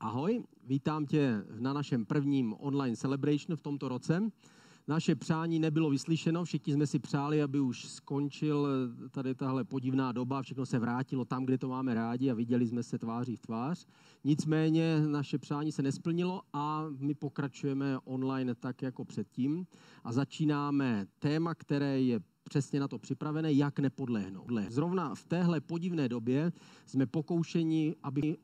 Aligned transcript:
Ahoj, 0.00 0.42
vítám 0.66 1.06
tě 1.06 1.44
na 1.58 1.72
našem 1.72 2.04
prvním 2.04 2.54
online 2.58 2.96
celebration 2.96 3.56
v 3.56 3.60
tomto 3.60 3.88
roce. 3.88 4.30
Naše 4.88 5.14
přání 5.14 5.58
nebylo 5.58 5.90
vyslyšeno, 5.90 6.44
všichni 6.44 6.72
jsme 6.72 6.86
si 6.86 6.98
přáli, 6.98 7.42
aby 7.42 7.60
už 7.60 7.88
skončil 7.88 8.68
tady 9.10 9.34
tahle 9.34 9.64
podivná 9.64 10.12
doba, 10.12 10.42
všechno 10.42 10.66
se 10.66 10.78
vrátilo 10.78 11.24
tam, 11.24 11.44
kde 11.44 11.58
to 11.58 11.68
máme 11.68 11.94
rádi 11.94 12.30
a 12.30 12.34
viděli 12.34 12.66
jsme 12.66 12.82
se 12.82 12.98
tváří 12.98 13.36
v 13.36 13.40
tvář. 13.40 13.86
Nicméně 14.24 15.00
naše 15.06 15.38
přání 15.38 15.72
se 15.72 15.82
nesplnilo 15.82 16.42
a 16.52 16.86
my 16.98 17.14
pokračujeme 17.14 17.98
online 18.04 18.54
tak 18.54 18.82
jako 18.82 19.04
předtím 19.04 19.66
a 20.04 20.12
začínáme 20.12 21.06
téma, 21.18 21.54
které 21.54 22.00
je 22.00 22.20
přesně 22.48 22.80
na 22.80 22.88
to 22.88 22.98
připravené, 22.98 23.52
jak 23.52 23.78
nepodlehnout. 23.78 24.50
Zrovna 24.68 25.14
v 25.14 25.24
téhle 25.24 25.60
podivné 25.60 26.08
době 26.08 26.52
jsme 26.86 27.06
pokoušeni, 27.06 27.96
aby 28.02 28.36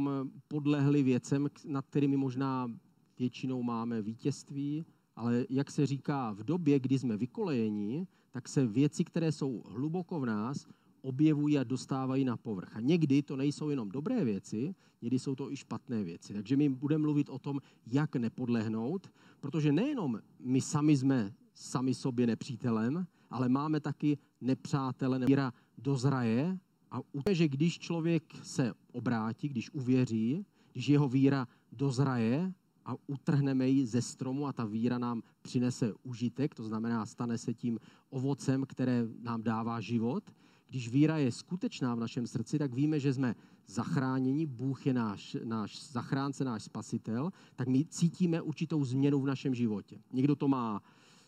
podlehli 0.48 1.02
věcem, 1.02 1.48
nad 1.66 1.86
kterými 1.86 2.16
možná 2.16 2.70
většinou 3.18 3.62
máme 3.62 4.02
vítězství, 4.02 4.84
ale 5.16 5.46
jak 5.50 5.70
se 5.70 5.86
říká, 5.86 6.32
v 6.32 6.44
době, 6.44 6.80
kdy 6.80 6.98
jsme 6.98 7.16
vykolejeni, 7.16 8.06
tak 8.30 8.48
se 8.48 8.66
věci, 8.66 9.04
které 9.04 9.32
jsou 9.32 9.62
hluboko 9.66 10.20
v 10.20 10.26
nás, 10.26 10.66
objevují 11.02 11.58
a 11.58 11.64
dostávají 11.64 12.24
na 12.24 12.36
povrch. 12.36 12.76
A 12.76 12.80
někdy 12.80 13.22
to 13.22 13.36
nejsou 13.36 13.68
jenom 13.70 13.88
dobré 13.88 14.24
věci, 14.24 14.74
někdy 15.02 15.18
jsou 15.18 15.34
to 15.34 15.52
i 15.52 15.56
špatné 15.56 16.04
věci. 16.04 16.32
Takže 16.32 16.56
my 16.56 16.68
budeme 16.68 17.02
mluvit 17.02 17.28
o 17.28 17.38
tom, 17.38 17.60
jak 17.86 18.16
nepodlehnout, 18.16 19.12
protože 19.40 19.72
nejenom 19.72 20.20
my 20.40 20.60
sami 20.60 20.96
jsme 20.96 21.34
sami 21.54 21.94
sobě 21.94 22.26
nepřítelem, 22.26 23.06
ale 23.30 23.48
máme 23.48 23.80
taky 23.80 24.18
nepřátele, 24.40 25.18
víra 25.26 25.52
dozraje 25.78 26.58
a 26.90 27.00
ukáže, 27.12 27.34
že 27.34 27.48
když 27.48 27.78
člověk 27.78 28.22
se 28.42 28.74
obrátí, 28.92 29.48
když 29.48 29.70
uvěří, 29.70 30.46
když 30.72 30.88
jeho 30.88 31.08
víra 31.08 31.48
dozraje 31.72 32.52
a 32.84 32.94
utrhneme 33.06 33.68
ji 33.68 33.86
ze 33.86 34.02
stromu 34.02 34.46
a 34.46 34.52
ta 34.52 34.64
víra 34.64 34.98
nám 34.98 35.22
přinese 35.42 35.92
užitek, 36.02 36.54
to 36.54 36.64
znamená, 36.64 37.06
stane 37.06 37.38
se 37.38 37.54
tím 37.54 37.78
ovocem, 38.10 38.66
které 38.66 39.06
nám 39.22 39.42
dává 39.42 39.80
život. 39.80 40.30
Když 40.68 40.88
víra 40.88 41.18
je 41.18 41.32
skutečná 41.32 41.94
v 41.94 42.00
našem 42.00 42.26
srdci, 42.26 42.58
tak 42.58 42.74
víme, 42.74 43.00
že 43.00 43.14
jsme 43.14 43.34
zachráněni, 43.66 44.46
Bůh 44.46 44.86
je 44.86 44.94
náš, 44.94 45.36
náš 45.44 45.82
zachránce, 45.90 46.44
náš 46.44 46.62
spasitel, 46.62 47.30
tak 47.56 47.68
my 47.68 47.84
cítíme 47.84 48.42
určitou 48.42 48.84
změnu 48.84 49.20
v 49.20 49.26
našem 49.26 49.54
životě. 49.54 50.00
Někdo 50.12 50.36
to 50.36 50.48
má 50.48 50.82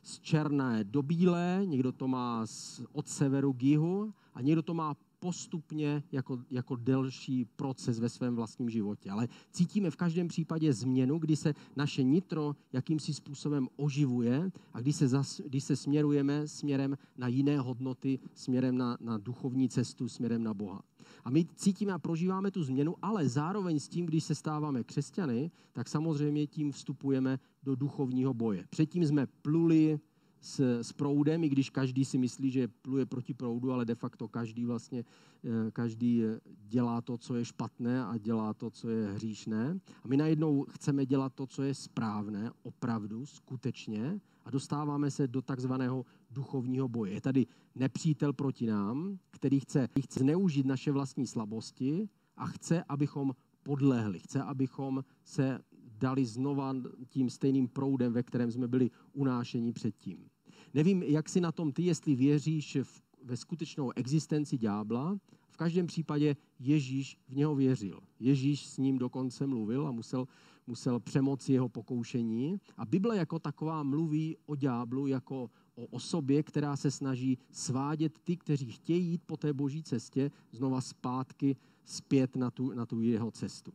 z 0.07 0.21
černé 0.21 0.85
do 0.85 1.03
bílé, 1.03 1.63
někdo 1.65 1.93
to 1.93 2.09
má 2.09 2.47
z, 2.47 2.83
od 2.93 3.09
severu 3.09 3.53
k 3.53 3.63
jihu 3.63 4.15
a 4.35 4.41
někdo 4.41 4.63
to 4.63 4.75
má 4.75 4.97
postupně 5.19 6.03
jako, 6.13 6.39
jako 6.51 6.77
delší 6.77 7.45
proces 7.45 7.99
ve 7.99 8.09
svém 8.09 8.37
vlastním 8.37 8.71
životě. 8.71 9.11
Ale 9.11 9.29
cítíme 9.51 9.91
v 9.91 9.97
každém 9.97 10.29
případě 10.29 10.73
změnu, 10.73 11.19
kdy 11.19 11.37
se 11.37 11.55
naše 11.77 12.03
nitro 12.03 12.57
jakýmsi 12.73 13.15
způsobem 13.15 13.69
oživuje 13.77 14.51
a 14.73 14.81
kdy 14.81 14.93
se, 14.93 15.09
zas, 15.09 15.41
kdy 15.41 15.61
se 15.61 15.77
směrujeme 15.77 16.49
směrem 16.49 16.99
na 17.17 17.29
jiné 17.29 17.59
hodnoty, 17.59 18.19
směrem 18.35 18.79
na, 18.79 18.99
na 19.01 19.19
duchovní 19.19 19.69
cestu, 19.69 20.09
směrem 20.09 20.43
na 20.43 20.55
Boha. 20.55 20.83
A 21.27 21.31
my 21.31 21.45
cítíme 21.57 21.93
a 21.93 21.99
prožíváme 21.99 22.51
tu 22.51 22.63
změnu, 22.63 22.95
ale 23.03 23.29
zároveň 23.29 23.79
s 23.79 23.89
tím, 23.89 24.07
když 24.07 24.25
se 24.25 24.35
stáváme 24.35 24.85
křesťany, 24.85 25.51
tak 25.73 25.89
samozřejmě 25.89 26.47
tím 26.47 26.73
vstupujeme 26.73 27.39
do 27.63 27.77
duchovního 27.77 28.35
boje. 28.35 28.65
Předtím 28.71 29.05
jsme 29.05 29.27
pluli 29.43 30.01
s, 30.41 30.81
s 30.83 30.93
proudem, 30.93 31.45
i 31.45 31.49
když 31.49 31.71
každý 31.71 32.05
si 32.05 32.19
myslí, 32.19 32.51
že 32.51 32.69
pluje 32.69 33.07
proti 33.07 33.35
proudu, 33.35 33.73
ale 33.73 33.85
de 33.85 33.95
facto 33.95 34.29
každý 34.29 34.65
vlastně 34.65 35.05
eh, 35.45 35.71
každý 35.71 36.25
eh, 36.25 36.41
dělá 36.69 37.01
to, 37.01 37.19
co 37.19 37.35
je 37.35 37.45
špatné 37.45 38.05
a 38.05 38.19
dělá 38.19 38.55
to, 38.55 38.71
co 38.71 38.89
je 38.89 39.07
hříšné. 39.13 39.79
A 40.05 40.09
my 40.09 40.17
najednou 40.17 40.67
chceme 40.71 41.07
dělat 41.07 41.35
to, 41.35 41.47
co 41.47 41.63
je 41.63 41.75
správné, 41.75 42.51
opravdu, 42.63 43.27
skutečně 43.27 44.21
a 44.45 44.51
dostáváme 44.51 45.11
se 45.11 45.27
do 45.29 45.43
takzvaného 45.43 46.05
duchovního 46.37 46.89
boje. 46.89 47.13
Je 47.13 47.21
tady 47.21 47.47
nepřítel 47.75 48.33
proti 48.33 48.67
nám, 48.67 49.19
který 49.31 49.61
chce, 49.61 49.89
chce 50.01 50.21
zneužít 50.21 50.67
naše 50.67 50.93
vlastní 50.93 51.27
slabosti 51.27 52.09
a 52.37 52.47
chce, 52.47 52.85
abychom 52.89 53.33
podlehli. 53.63 54.19
Chce, 54.19 54.43
abychom 54.43 55.05
se 55.25 55.59
dali 55.99 56.25
znova 56.25 56.75
tím 57.09 57.31
stejným 57.31 57.69
proudem, 57.69 58.13
ve 58.13 58.23
kterém 58.23 58.53
jsme 58.53 58.69
byli 58.69 58.91
unášeni 59.13 59.73
předtím. 59.73 60.29
Nevím, 60.75 61.03
jak 61.03 61.29
si 61.29 61.41
na 61.41 61.53
tom 61.53 61.73
ty, 61.73 61.83
jestli 61.83 62.15
věříš 62.15 62.77
v, 62.83 63.03
ve 63.25 63.37
skutečnou 63.37 63.91
existenci 63.97 64.59
ďábla. 64.59 65.19
V 65.49 65.57
každém 65.57 65.87
případě 65.87 66.37
Ježíš 66.59 67.19
v 67.29 67.37
něho 67.37 67.55
věřil. 67.55 68.01
Ježíš 68.21 68.67
s 68.67 68.79
ním 68.79 68.99
dokonce 68.99 69.47
mluvil 69.47 69.87
a 69.87 69.91
musel, 69.91 70.29
musel 70.67 71.01
přemoci 71.01 71.53
jeho 71.53 71.69
pokoušení. 71.69 72.61
A 72.77 72.85
Bible 72.85 73.17
jako 73.17 73.39
taková 73.39 73.83
mluví 73.83 74.37
o 74.47 74.57
ďáblu 74.57 75.07
jako 75.07 75.51
o 75.77 75.87
osobě, 75.87 76.43
která 76.43 76.77
se 76.77 76.91
snaží 76.91 77.39
svádět 77.51 78.19
ty, 78.25 78.37
kteří 78.37 78.71
chtějí 78.71 79.07
jít 79.07 79.23
po 79.27 79.37
té 79.37 79.53
boží 79.53 79.83
cestě, 79.83 80.31
znova 80.53 80.81
zpátky, 80.81 81.57
zpět 81.85 82.37
na 82.37 82.51
tu, 82.51 82.73
na 82.73 82.87
tu 82.87 83.01
jeho 83.01 83.31
cestu. 83.31 83.73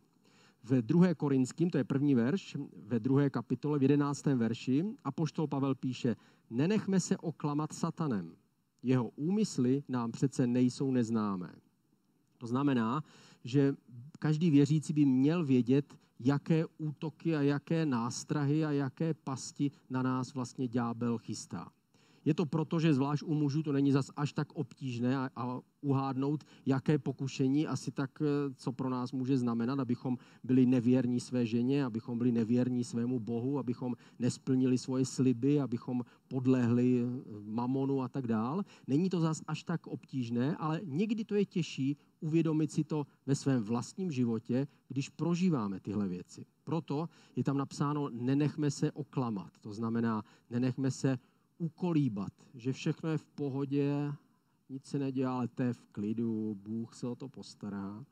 V 0.64 0.82
2. 0.82 1.16
Korinským, 1.16 1.70
to 1.70 1.78
je 1.78 1.84
první 1.84 2.16
verš, 2.16 2.58
ve 2.76 3.00
druhé 3.00 3.30
kapitole, 3.30 3.80
v 3.80 3.82
jedenáctém 3.82 4.38
verši, 4.38 4.86
apoštol 5.04 5.48
Pavel 5.48 5.76
píše, 5.76 6.16
nenechme 6.50 7.00
se 7.00 7.18
oklamat 7.18 7.74
satanem. 7.74 8.36
Jeho 8.84 9.10
úmysly 9.16 9.84
nám 9.90 10.12
přece 10.12 10.48
nejsou 10.48 10.92
neznámé. 10.92 11.56
To 12.38 12.48
znamená, 12.48 13.04
že 13.44 13.76
každý 14.20 14.50
věřící 14.50 14.94
by 14.94 15.06
měl 15.06 15.46
vědět, 15.46 15.98
jaké 16.20 16.66
útoky 16.78 17.36
a 17.36 17.42
jaké 17.42 17.86
nástrahy 17.86 18.66
a 18.66 18.72
jaké 18.72 19.14
pasti 19.14 19.72
na 19.90 20.02
nás 20.02 20.34
vlastně 20.34 20.68
ďábel 20.68 21.18
chystá. 21.18 21.72
Je 22.26 22.34
to 22.34 22.46
proto, 22.46 22.80
že 22.80 22.94
zvlášť 22.94 23.24
u 23.24 23.34
mužů 23.34 23.64
to 23.64 23.72
není 23.72 23.92
zas 23.92 24.12
až 24.16 24.34
tak 24.34 24.54
obtížné 24.54 25.18
a, 25.18 25.30
a 25.36 25.60
uhádnout, 25.82 26.44
jaké 26.66 26.98
pokušení 26.98 27.68
asi 27.68 27.92
tak, 27.92 28.22
eh, 28.22 28.54
co 28.56 28.72
pro 28.72 28.90
nás 28.90 29.12
může 29.12 29.38
znamenat, 29.38 29.80
abychom 29.80 30.18
byli 30.44 30.66
nevěrní 30.66 31.20
své 31.20 31.46
ženě, 31.46 31.86
abychom 31.86 32.18
byli 32.18 32.32
nevěrní 32.32 32.84
svému 32.84 33.20
Bohu, 33.20 33.60
abychom 33.60 33.96
nesplnili 34.20 34.78
svoje 34.78 35.06
sliby, 35.06 35.60
abychom 35.60 36.06
podlehli 36.28 37.02
eh, 37.02 37.24
mamonu 37.42 38.02
a 38.02 38.08
tak 38.08 38.28
dál. 38.28 38.64
Není 38.88 39.10
to 39.10 39.20
zas 39.20 39.42
až 39.48 39.64
tak 39.64 39.88
obtížné, 39.88 40.56
ale 40.56 40.82
někdy 40.86 41.26
to 41.26 41.36
je 41.36 41.46
těžší 41.46 41.98
uvědomit 42.20 42.72
si 42.72 42.84
to 42.84 43.08
ve 43.26 43.36
svém 43.36 43.64
vlastním 43.64 44.12
životě, 44.12 44.68
když 44.88 45.10
prožíváme 45.10 45.80
tyhle 45.80 46.08
věci. 46.08 46.46
Proto 46.64 47.10
je 47.36 47.44
tam 47.44 47.58
napsáno, 47.58 48.10
nenechme 48.12 48.72
se 48.72 48.92
oklamat. 48.92 49.52
To 49.62 49.74
znamená, 49.74 50.24
nenechme 50.50 50.92
se 50.92 51.18
ukolíbat, 51.62 52.34
že 52.54 52.74
všechno 52.74 53.10
je 53.10 53.18
v 53.18 53.26
pohodě, 53.26 54.14
nic 54.70 54.86
se 54.86 55.00
nedělá, 55.00 55.38
ale 55.38 55.48
to 55.48 55.64
je 55.64 55.74
v 55.74 55.86
klidu, 55.92 56.56
Bůh 56.56 56.96
se 56.96 57.08
o 57.08 57.16
to 57.16 57.30
postará. 57.30 58.06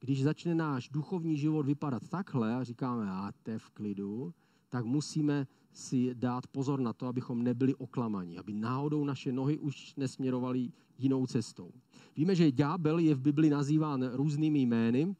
Když 0.00 0.22
začne 0.22 0.54
náš 0.54 0.88
duchovní 0.88 1.36
život 1.36 1.66
vypadat 1.66 2.08
takhle 2.08 2.54
a 2.54 2.64
říkáme, 2.64 3.10
a 3.10 3.32
to 3.42 3.50
je 3.50 3.58
v 3.58 3.70
klidu, 3.70 4.34
tak 4.68 4.84
musíme 4.84 5.46
si 5.72 6.14
dát 6.14 6.46
pozor 6.46 6.80
na 6.80 6.92
to, 6.92 7.06
abychom 7.06 7.42
nebyli 7.42 7.74
oklamaní, 7.74 8.38
aby 8.38 8.52
náhodou 8.52 9.04
naše 9.04 9.32
nohy 9.32 9.58
už 9.58 9.94
nesměrovaly 9.96 10.68
jinou 10.98 11.26
cestou. 11.26 11.72
Víme, 12.16 12.34
že 12.34 12.52
ďábel 12.52 12.98
je 12.98 13.14
v 13.14 13.20
Bibli 13.20 13.50
nazýván 13.50 14.10
různými 14.12 14.58
jmény. 14.58 15.16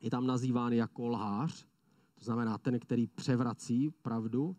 Je 0.00 0.10
tam 0.10 0.26
nazýván 0.26 0.72
jako 0.72 1.08
lhář, 1.08 1.66
to 2.14 2.24
znamená 2.24 2.58
ten, 2.58 2.78
který 2.78 3.06
převrací 3.06 3.90
pravdu 4.02 4.56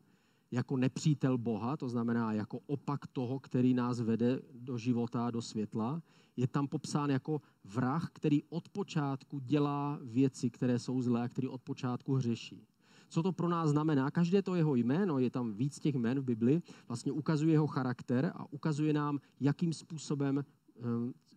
jako 0.51 0.77
nepřítel 0.77 1.37
Boha, 1.37 1.77
to 1.77 1.89
znamená 1.89 2.33
jako 2.33 2.59
opak 2.67 3.07
toho, 3.07 3.39
který 3.39 3.73
nás 3.73 3.99
vede 3.99 4.39
do 4.53 4.77
života 4.77 5.31
do 5.31 5.41
světla. 5.41 6.01
Je 6.37 6.47
tam 6.47 6.67
popsán 6.67 7.09
jako 7.09 7.41
vrah, 7.63 8.09
který 8.13 8.43
od 8.49 8.69
počátku 8.69 9.39
dělá 9.39 9.99
věci, 10.01 10.49
které 10.49 10.79
jsou 10.79 11.01
zlé 11.01 11.23
a 11.23 11.27
který 11.27 11.47
od 11.47 11.61
počátku 11.61 12.13
hřeší. 12.13 12.67
Co 13.09 13.23
to 13.23 13.31
pro 13.31 13.49
nás 13.49 13.69
znamená? 13.69 14.11
Každé 14.11 14.41
to 14.41 14.55
jeho 14.55 14.75
jméno, 14.75 15.19
je 15.19 15.29
tam 15.29 15.53
víc 15.53 15.79
těch 15.79 15.95
jmen 15.95 16.19
v 16.19 16.23
Bibli, 16.23 16.61
vlastně 16.87 17.11
ukazuje 17.11 17.51
jeho 17.51 17.67
charakter 17.67 18.31
a 18.35 18.53
ukazuje 18.53 18.93
nám, 18.93 19.19
jakým 19.39 19.73
způsobem, 19.73 20.39
eh, 20.39 20.81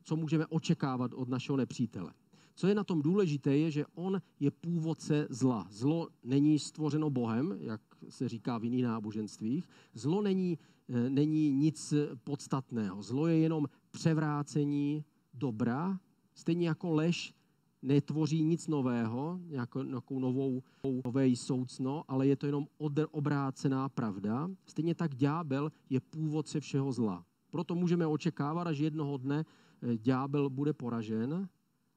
co 0.02 0.16
můžeme 0.16 0.46
očekávat 0.46 1.14
od 1.14 1.28
našeho 1.28 1.56
nepřítele. 1.56 2.12
Co 2.54 2.66
je 2.66 2.74
na 2.74 2.84
tom 2.84 3.02
důležité, 3.02 3.56
je, 3.56 3.70
že 3.70 3.84
on 3.94 4.22
je 4.40 4.50
původce 4.50 5.26
zla. 5.30 5.66
Zlo 5.70 6.08
není 6.24 6.58
stvořeno 6.58 7.10
Bohem, 7.10 7.56
jak 7.60 7.80
se 8.08 8.28
říká 8.28 8.58
v 8.58 8.64
jiných 8.64 8.84
náboženstvích. 8.84 9.68
Zlo 9.94 10.22
není, 10.22 10.58
eh, 10.88 11.10
není 11.10 11.50
nic 11.50 11.94
podstatného. 12.24 13.02
Zlo 13.02 13.26
je 13.26 13.38
jenom 13.38 13.68
převrácení 13.90 15.04
dobra, 15.34 15.98
stejně 16.34 16.68
jako 16.68 16.90
lež 16.90 17.34
netvoří 17.82 18.44
nic 18.44 18.68
nového, 18.68 19.40
nějakou, 19.46 19.82
nějakou 19.82 20.18
novou, 20.18 20.62
nové 21.04 21.36
soucno, 21.36 22.04
ale 22.08 22.26
je 22.26 22.36
to 22.36 22.46
jenom 22.46 22.66
obrácená 23.10 23.88
pravda. 23.88 24.50
Stejně 24.66 24.94
tak 24.94 25.14
ďábel 25.14 25.72
je 25.90 26.00
původce 26.00 26.60
všeho 26.60 26.92
zla. 26.92 27.24
Proto 27.50 27.74
můžeme 27.74 28.06
očekávat, 28.06 28.72
že 28.72 28.84
jednoho 28.84 29.16
dne 29.16 29.44
eh, 29.44 29.96
ďábel 29.96 30.50
bude 30.50 30.72
poražen 30.72 31.48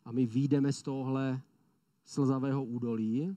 a 0.08 0.12
my 0.12 0.26
výjdeme 0.26 0.74
z 0.74 0.82
tohle 0.82 1.42
slzavého 2.06 2.64
údolí, 2.64 3.36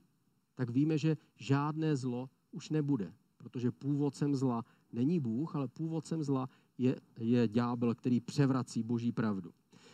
tak 0.55 0.69
víme, 0.69 0.97
že 0.97 1.17
žádné 1.35 1.95
zlo 1.95 2.29
už 2.51 2.69
nebude, 2.69 3.13
protože 3.37 3.71
původcem 3.71 4.35
zla 4.35 4.65
není 4.91 5.19
Bůh, 5.19 5.55
ale 5.55 5.67
původcem 5.67 6.23
zla 6.23 6.49
je, 6.77 6.95
je 7.19 7.47
ďábel, 7.47 7.95
který 7.95 8.21
převrací 8.21 8.83
boží 8.83 9.11
pravdu. 9.11 9.51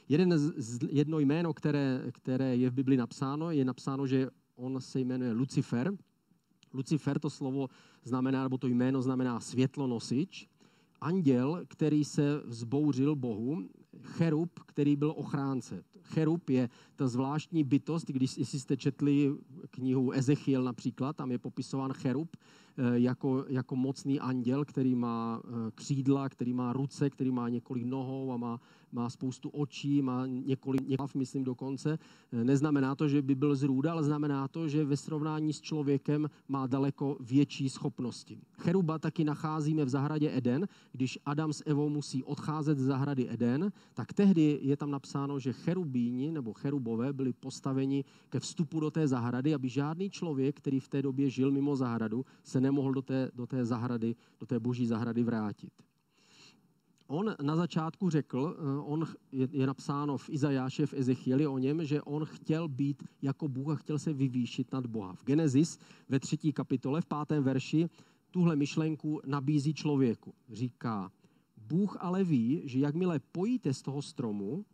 Jeden 0.09 0.37
z, 0.37 0.79
jedno 0.89 1.19
jméno, 1.19 1.53
které, 1.53 2.03
které 2.11 2.55
je 2.55 2.69
v 2.69 2.73
Bibli 2.73 2.97
napsáno, 2.97 3.51
je 3.51 3.65
napsáno, 3.65 4.07
že 4.07 4.29
on 4.55 4.81
se 4.81 4.99
jmenuje 4.99 5.31
Lucifer. 5.31 5.91
Lucifer 6.73 7.19
to 7.19 7.29
slovo 7.29 7.67
znamená, 8.03 8.43
nebo 8.43 8.57
to 8.57 8.67
jméno 8.67 9.01
znamená 9.01 9.39
světlonosič. 9.39 10.47
Anděl, 11.01 11.61
který 11.67 12.05
se 12.05 12.41
vzbouřil 12.45 13.15
Bohu, 13.15 13.69
cherub, 14.01 14.59
který 14.59 14.95
byl 14.95 15.13
ochránce. 15.17 15.83
Cherub 16.07 16.49
je 16.49 16.69
ta 16.95 17.07
zvláštní 17.07 17.63
bytost, 17.63 18.07
když 18.07 18.37
jestli 18.37 18.59
jste 18.59 18.77
četli 18.77 19.35
knihu 19.69 20.11
Ezechiel 20.11 20.63
například, 20.63 21.15
tam 21.15 21.31
je 21.31 21.37
popisován 21.37 21.93
cherub 21.93 22.35
eh, 22.35 22.99
jako, 22.99 23.45
jako 23.47 23.75
mocný 23.75 24.19
anděl, 24.19 24.65
který 24.65 24.95
má 24.95 25.41
eh, 25.43 25.71
křídla, 25.75 26.29
který 26.29 26.53
má 26.53 26.73
ruce, 26.73 27.09
který 27.09 27.31
má 27.31 27.49
několik 27.49 27.85
nohou 27.85 28.31
a 28.31 28.37
má 28.37 28.59
má 28.97 29.09
spoustu 29.09 29.49
očí, 29.49 30.01
má 30.01 30.25
několik, 30.25 30.87
několik 30.87 31.15
myslím 31.15 31.43
dokonce. 31.43 31.99
Neznamená 32.31 32.95
to, 32.95 33.07
že 33.07 33.21
by 33.21 33.35
byl 33.35 33.55
zrůda, 33.55 33.91
ale 33.91 34.03
znamená 34.03 34.47
to, 34.47 34.67
že 34.67 34.85
ve 34.85 34.97
srovnání 34.97 35.53
s 35.53 35.61
člověkem 35.61 36.29
má 36.47 36.67
daleko 36.67 37.17
větší 37.19 37.69
schopnosti. 37.69 38.41
Cheruba 38.57 38.99
taky 38.99 39.23
nacházíme 39.23 39.85
v 39.85 39.89
zahradě 39.89 40.37
Eden. 40.37 40.67
Když 40.91 41.19
Adam 41.25 41.53
s 41.53 41.63
Evou 41.65 41.89
musí 41.89 42.23
odcházet 42.23 42.77
z 42.77 42.85
zahrady 42.85 43.29
Eden, 43.29 43.71
tak 43.93 44.13
tehdy 44.13 44.59
je 44.61 44.77
tam 44.77 44.91
napsáno, 44.91 45.39
že 45.39 45.53
cherubíni 45.53 46.31
nebo 46.31 46.53
cherubové 46.53 47.13
byli 47.13 47.33
postaveni 47.33 48.03
ke 48.29 48.39
vstupu 48.39 48.79
do 48.79 48.91
té 48.91 49.07
zahrady, 49.07 49.53
aby 49.53 49.69
žádný 49.69 50.09
člověk, 50.09 50.57
který 50.57 50.79
v 50.79 50.87
té 50.87 51.01
době 51.01 51.29
žil 51.29 51.51
mimo 51.51 51.75
zahradu, 51.75 52.25
se 52.43 52.61
nemohl 52.61 52.93
do 52.93 53.01
té, 53.01 53.31
do 53.35 53.47
té 53.47 53.65
zahrady, 53.65 54.15
do 54.39 54.45
té 54.45 54.59
boží 54.59 54.85
zahrady 54.85 55.23
vrátit 55.23 55.73
on 57.07 57.35
na 57.41 57.55
začátku 57.55 58.09
řekl, 58.09 58.57
eh, 58.59 58.81
on 58.81 59.05
je, 59.31 59.47
je 59.51 59.67
napsáno 59.67 60.17
v 60.17 60.29
Izajáše, 60.29 60.85
v 60.85 60.93
Ezechieli 60.93 61.47
o 61.47 61.57
něm, 61.57 61.85
že 61.85 62.01
on 62.01 62.25
chtěl 62.25 62.67
být 62.67 63.03
jako 63.21 63.47
Bůh 63.47 63.71
a 63.71 63.75
chtěl 63.75 63.99
se 63.99 64.13
vyvýšit 64.13 64.71
nad 64.71 64.85
Boha. 64.85 65.13
V 65.13 65.25
Genesis 65.25 65.79
ve 66.09 66.19
třetí 66.19 66.53
kapitole, 66.53 67.01
v 67.01 67.05
pátém 67.05 67.43
verši, 67.43 67.89
tuhle 68.31 68.55
myšlenku 68.55 69.21
nabízí 69.25 69.73
člověku. 69.73 70.33
Říká, 70.49 71.11
Bůh 71.57 71.97
ale 71.99 72.23
ví, 72.23 72.61
že 72.65 72.79
jakmile 72.79 73.19
pojíte 73.19 73.73
z 73.73 73.81
toho 73.81 74.01
stromu, 74.01 74.65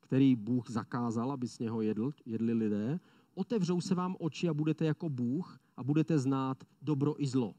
který 0.00 0.36
Bůh 0.36 0.70
zakázal, 0.70 1.32
aby 1.32 1.48
z 1.48 1.58
něho 1.58 1.82
jedl, 1.82 2.10
jedli 2.26 2.52
lidé, 2.52 3.00
otevřou 3.34 3.80
se 3.80 3.94
vám 3.94 4.16
oči 4.18 4.48
a 4.48 4.54
budete 4.54 4.84
jako 4.84 5.08
Bůh 5.08 5.58
a 5.76 5.84
budete 5.84 6.18
znát 6.18 6.64
dobro 6.82 7.22
i 7.22 7.26
zlo. 7.26 7.54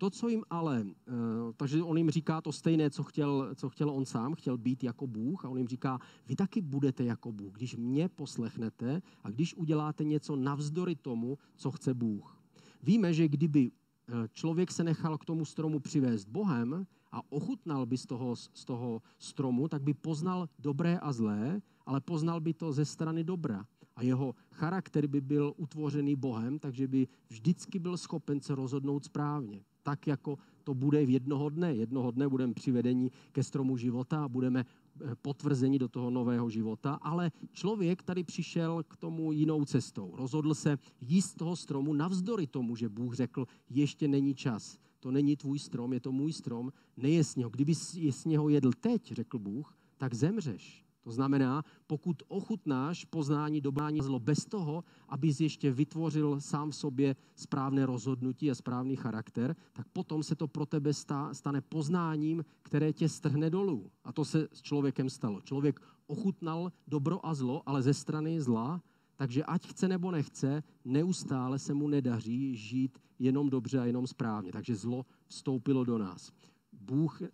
To, 0.00 0.10
co 0.10 0.28
jim 0.28 0.44
ale, 0.50 0.84
eh, 0.88 1.12
takže 1.56 1.82
on 1.82 1.98
jim 1.98 2.10
říká 2.10 2.40
to 2.40 2.52
stejné, 2.52 2.90
co 2.90 3.02
chtěl, 3.02 3.54
co 3.54 3.68
chtěl 3.68 3.90
on 3.90 4.04
sám, 4.04 4.34
chtěl 4.34 4.58
být 4.58 4.84
jako 4.84 5.06
Bůh 5.06 5.44
a 5.44 5.48
on 5.48 5.58
jim 5.58 5.68
říká, 5.68 5.98
vy 6.26 6.36
taky 6.36 6.60
budete 6.60 7.04
jako 7.04 7.32
Bůh, 7.32 7.52
když 7.52 7.76
mě 7.76 8.08
poslechnete 8.08 9.02
a 9.24 9.30
když 9.30 9.54
uděláte 9.54 10.04
něco 10.04 10.36
navzdory 10.36 10.96
tomu, 10.96 11.38
co 11.56 11.70
chce 11.70 11.94
Bůh. 11.94 12.42
Víme, 12.82 13.12
že 13.14 13.28
kdyby 13.28 13.70
eh, 13.70 14.28
člověk 14.32 14.70
se 14.70 14.84
nechal 14.84 15.18
k 15.18 15.24
tomu 15.24 15.44
stromu 15.44 15.80
přivést 15.80 16.24
Bohem 16.24 16.86
a 17.12 17.32
ochutnal 17.32 17.86
by 17.86 17.98
z 17.98 18.06
toho, 18.06 18.36
z 18.36 18.64
toho 18.64 19.02
stromu, 19.18 19.68
tak 19.68 19.82
by 19.82 19.94
poznal 19.94 20.48
dobré 20.58 20.98
a 20.98 21.12
zlé, 21.12 21.60
ale 21.86 22.00
poznal 22.00 22.40
by 22.40 22.54
to 22.54 22.72
ze 22.72 22.84
strany 22.84 23.24
dobra. 23.24 23.64
A 23.96 24.02
jeho 24.02 24.34
charakter 24.50 25.06
by 25.06 25.20
byl 25.20 25.52
utvořený 25.56 26.16
Bohem, 26.16 26.58
takže 26.58 26.88
by 26.88 27.08
vždycky 27.28 27.78
byl 27.78 27.96
schopen 27.96 28.40
se 28.40 28.54
rozhodnout 28.54 29.04
správně 29.04 29.64
tak, 29.90 30.06
jako 30.06 30.38
to 30.64 30.74
bude 30.74 31.06
v 31.06 31.10
jednoho 31.10 31.48
dne. 31.48 31.74
Jednoho 31.74 32.10
dne 32.10 32.28
budeme 32.28 32.54
přivedeni 32.54 33.10
ke 33.32 33.42
stromu 33.42 33.76
života 33.76 34.24
a 34.24 34.28
budeme 34.28 34.62
eh, 34.62 35.14
potvrzeni 35.22 35.78
do 35.78 35.88
toho 35.88 36.10
nového 36.10 36.50
života, 36.50 36.94
ale 37.02 37.32
člověk 37.52 38.02
tady 38.02 38.24
přišel 38.24 38.82
k 38.82 38.96
tomu 38.96 39.32
jinou 39.32 39.64
cestou. 39.64 40.14
Rozhodl 40.14 40.54
se 40.54 40.78
jíst 41.00 41.34
toho 41.34 41.56
stromu 41.56 41.92
navzdory 41.92 42.46
tomu, 42.46 42.76
že 42.76 42.88
Bůh 42.88 43.14
řekl, 43.14 43.46
ještě 43.70 44.08
není 44.08 44.34
čas. 44.34 44.78
To 45.00 45.10
není 45.10 45.36
tvůj 45.36 45.58
strom, 45.58 45.92
je 45.92 46.00
to 46.00 46.12
můj 46.12 46.32
strom, 46.32 46.72
nejes 46.96 47.36
něho. 47.36 47.50
Kdyby 47.50 47.74
z 48.10 48.24
něho 48.24 48.48
jedl 48.48 48.70
teď, 48.80 49.12
řekl 49.12 49.38
Bůh, 49.38 49.74
tak 49.98 50.14
zemřeš. 50.14 50.84
To 51.02 51.10
znamená, 51.10 51.64
pokud 51.86 52.22
ochutnáš 52.28 53.04
poznání 53.04 53.60
dobrání 53.60 54.00
zlo 54.00 54.18
bez 54.18 54.44
toho, 54.44 54.84
abys 55.08 55.40
ještě 55.40 55.70
vytvořil 55.70 56.40
sám 56.40 56.70
v 56.70 56.76
sobě 56.76 57.16
správné 57.36 57.86
rozhodnutí 57.86 58.50
a 58.50 58.54
správný 58.54 58.96
charakter, 58.96 59.56
tak 59.72 59.88
potom 59.88 60.22
se 60.22 60.36
to 60.36 60.48
pro 60.48 60.66
tebe 60.66 60.90
stane 61.32 61.60
poznáním, 61.60 62.44
které 62.62 62.92
tě 62.92 63.08
strhne 63.08 63.50
dolů. 63.50 63.90
A 64.04 64.12
to 64.12 64.24
se 64.24 64.48
s 64.52 64.62
člověkem 64.62 65.10
stalo. 65.10 65.40
Člověk 65.40 65.80
ochutnal 66.06 66.72
dobro 66.86 67.26
a 67.26 67.34
zlo, 67.34 67.62
ale 67.66 67.82
ze 67.82 67.94
strany 67.94 68.40
zla, 68.40 68.82
takže 69.16 69.44
ať 69.44 69.66
chce 69.66 69.88
nebo 69.88 70.10
nechce, 70.10 70.62
neustále 70.84 71.58
se 71.58 71.74
mu 71.74 71.88
nedaří 71.88 72.56
žít 72.56 72.98
jenom 73.18 73.50
dobře 73.50 73.78
a 73.78 73.84
jenom 73.84 74.06
správně. 74.06 74.52
Takže 74.52 74.76
zlo 74.76 75.06
vstoupilo 75.26 75.84
do 75.84 75.98
nás. 75.98 76.32
Bůh, 76.72 77.22
eh, 77.22 77.28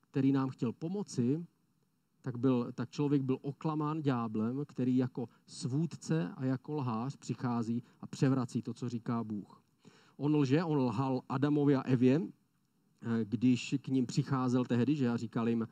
který 0.00 0.32
nám 0.32 0.48
chtěl 0.48 0.72
pomoci, 0.72 1.46
tak, 2.22 2.36
byl, 2.36 2.72
tak 2.72 2.90
člověk 2.90 3.22
byl 3.22 3.38
oklamán 3.42 4.02
dňáblem, 4.02 4.64
který 4.68 4.96
jako 4.96 5.28
svůdce 5.46 6.28
a 6.36 6.44
jako 6.44 6.74
lhář 6.74 7.16
přichází 7.16 7.82
a 8.00 8.06
převrací 8.06 8.62
to, 8.62 8.74
co 8.74 8.88
říká 8.88 9.24
Bůh. 9.24 9.62
On 10.16 10.36
lže, 10.36 10.64
on 10.64 10.78
lhal 10.78 11.22
Adamovi 11.28 11.76
a 11.76 11.80
Evě, 11.80 12.20
eh, 12.22 13.24
když 13.24 13.74
k 13.82 13.88
ním 13.88 14.06
přicházel 14.06 14.64
tehdy, 14.64 14.96
že 14.96 15.04
já 15.04 15.16
říkal 15.16 15.48
jim, 15.48 15.62
eh, 15.62 15.68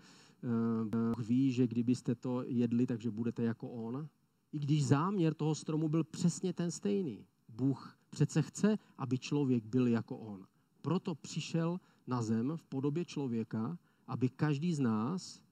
Bůh 0.85 1.29
ví, 1.29 1.53
že 1.53 1.67
kdybyste 1.67 2.15
to 2.15 2.43
jedli, 2.47 2.87
takže 2.87 3.11
budete 3.11 3.43
jako 3.43 3.69
on. 3.69 4.09
I 4.53 4.59
když 4.59 4.87
záměr 4.87 5.35
toho 5.35 5.55
stromu 5.55 5.89
byl 5.89 6.05
přesně 6.05 6.53
ten 6.53 6.71
stejný. 6.71 7.27
Bůh 7.49 7.97
přece 8.11 8.43
chce, 8.43 8.79
aby 8.99 9.19
člověk 9.19 9.65
byl 9.65 9.87
jako 9.87 10.17
on. 10.17 10.47
Proto 10.83 11.15
přišel 11.15 11.81
na 12.07 12.23
zem 12.23 12.53
v 12.57 12.63
podobě 12.63 13.05
člověka, 13.05 13.79
aby 14.07 14.29
každý 14.29 14.75
z 14.75 14.81
nás 14.81 15.43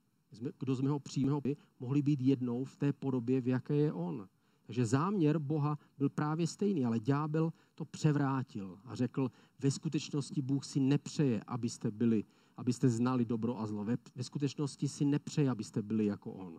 kdo 0.58 0.75
z 0.75 0.80
mého 0.80 1.00
přímého 1.00 1.42
mohli 1.80 2.02
být 2.02 2.20
jednou 2.20 2.64
v 2.64 2.76
té 2.76 2.92
podobě, 2.92 3.40
v 3.40 3.48
jaké 3.48 3.76
je 3.76 3.92
on. 3.92 4.28
Takže 4.69 4.86
záměr 4.86 5.38
Boha 5.38 5.78
byl 5.98 6.08
právě 6.08 6.46
stejný, 6.46 6.84
ale 6.84 7.00
ďábel 7.00 7.52
to 7.75 7.85
převrátil 7.85 8.78
a 8.85 8.94
řekl, 8.94 9.30
ve 9.58 9.70
skutečnosti 9.70 10.42
Bůh 10.42 10.64
si 10.64 10.80
nepřeje, 10.80 11.40
abyste 11.47 11.90
byli, 11.90 12.25
abyste 12.56 12.88
znali 12.88 13.25
dobro 13.25 13.61
a 13.61 13.66
zlo. 13.66 13.85
Ve, 13.85 13.97
ve 14.14 14.25
skutečnosti 14.25 14.88
si 14.88 15.04
nepřeje, 15.04 15.50
abyste 15.50 15.82
byli 15.82 16.06
jako 16.06 16.32
on. 16.32 16.58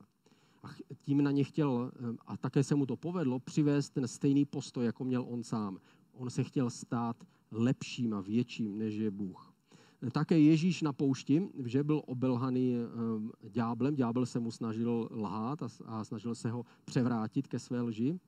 A 0.63 0.67
tím 1.01 1.23
na 1.23 1.31
ně 1.31 1.43
chtěl, 1.43 1.91
eh, 1.95 2.17
a 2.25 2.37
také 2.37 2.63
se 2.63 2.75
mu 2.75 2.85
to 2.85 2.97
povedlo, 2.97 3.39
přivést 3.39 3.89
ten 3.89 4.07
stejný 4.07 4.45
postoj, 4.45 4.85
jako 4.85 5.03
měl 5.03 5.25
on 5.27 5.43
sám. 5.43 5.79
On 6.13 6.29
se 6.29 6.43
chtěl 6.43 6.69
stát 6.69 7.23
lepším 7.51 8.13
a 8.13 8.21
větším, 8.21 8.77
než 8.77 8.95
je 8.95 9.11
Bůh. 9.11 9.48
Také 10.11 10.39
Ježíš 10.39 10.81
na 10.81 10.93
poušti, 10.93 11.49
že 11.65 11.83
byl 11.83 12.01
obelhaný 12.05 12.75
eh, 12.75 13.49
ďáblem, 13.49 13.95
ďábel 13.95 14.25
se 14.25 14.39
mu 14.39 14.51
snažil 14.51 15.09
lhát 15.11 15.59
a 15.85 16.03
snažil 16.03 16.35
se 16.35 16.49
ho 16.49 16.65
převrátit 16.85 17.47
ke 17.47 17.59
své 17.59 17.81
lži, 17.81 18.19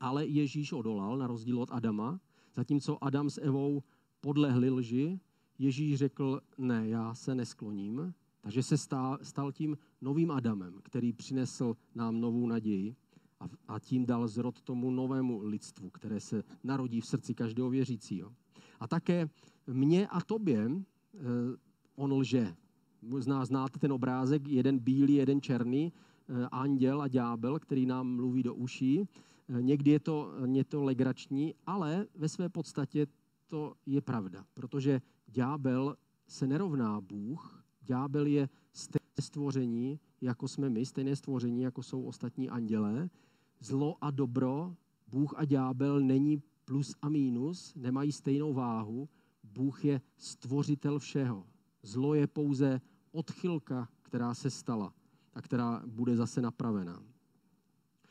ale 0.00 0.26
Ježíš 0.26 0.72
odolal 0.72 1.18
na 1.18 1.26
rozdíl 1.26 1.62
od 1.62 1.72
Adama, 1.72 2.20
zatímco 2.54 3.04
Adam 3.04 3.30
s 3.30 3.40
Evou 3.40 3.82
podlehli 4.20 4.70
lži, 4.70 5.20
Ježíš 5.58 5.96
řekl, 5.96 6.40
ne, 6.58 6.88
já 6.88 7.14
se 7.14 7.34
neskloním, 7.34 8.14
takže 8.40 8.62
se 8.62 8.78
stal, 8.78 9.52
tím 9.52 9.78
novým 10.00 10.30
Adamem, 10.30 10.80
který 10.82 11.12
přinesl 11.12 11.76
nám 11.94 12.20
novou 12.20 12.46
naději 12.46 12.96
a 13.68 13.78
tím 13.78 14.06
dal 14.06 14.28
zrod 14.28 14.62
tomu 14.62 14.90
novému 14.90 15.42
lidstvu, 15.42 15.90
které 15.90 16.20
se 16.20 16.42
narodí 16.64 17.00
v 17.00 17.06
srdci 17.06 17.34
každého 17.34 17.70
věřícího. 17.70 18.32
A 18.80 18.88
také 18.88 19.28
mně 19.72 20.08
a 20.08 20.20
tobě 20.20 20.70
eh, 20.70 21.18
on 21.96 22.12
lže. 22.12 22.54
Možná 23.02 23.44
znáte 23.44 23.78
ten 23.78 23.92
obrázek, 23.92 24.48
jeden 24.48 24.78
bílý, 24.78 25.14
jeden 25.14 25.40
černý, 25.40 25.92
eh, 26.28 26.48
anděl 26.52 27.02
a 27.02 27.08
ďábel, 27.08 27.58
který 27.58 27.86
nám 27.86 28.06
mluví 28.06 28.42
do 28.42 28.54
uší. 28.54 29.00
Eh, 29.48 29.62
někdy 29.62 29.90
je 29.90 30.00
to, 30.00 30.32
je 30.52 30.64
to 30.64 30.82
legrační, 30.82 31.54
ale 31.66 32.06
ve 32.14 32.28
své 32.28 32.48
podstatě 32.48 33.06
to 33.46 33.74
je 33.86 34.00
pravda, 34.00 34.44
protože 34.54 35.00
ďábel 35.26 35.96
se 36.26 36.46
nerovná 36.46 37.00
Bůh, 37.00 37.64
ďábel 37.82 38.26
je 38.26 38.48
stejné 38.72 39.20
stvoření, 39.20 40.00
jako 40.20 40.48
jsme 40.48 40.70
my, 40.70 40.86
stejné 40.86 41.16
stvoření, 41.16 41.62
jako 41.62 41.82
jsou 41.82 42.02
ostatní 42.02 42.50
andělé. 42.50 43.10
Zlo 43.60 43.96
a 44.00 44.10
dobro, 44.10 44.74
Bůh 45.08 45.34
a 45.36 45.44
ďábel 45.44 46.00
není 46.00 46.42
plus 46.64 46.94
a 47.02 47.08
mínus, 47.08 47.74
nemají 47.74 48.12
stejnou 48.12 48.52
váhu, 48.52 49.08
Bůh 49.52 49.84
je 49.84 50.00
stvořitel 50.16 50.98
všeho. 50.98 51.46
Zlo 51.82 52.14
je 52.14 52.26
pouze 52.26 52.80
odchylka, 53.12 53.88
která 54.02 54.34
se 54.34 54.50
stala 54.50 54.92
a 55.34 55.42
která 55.42 55.82
bude 55.86 56.16
zase 56.16 56.42
napravená. 56.42 57.02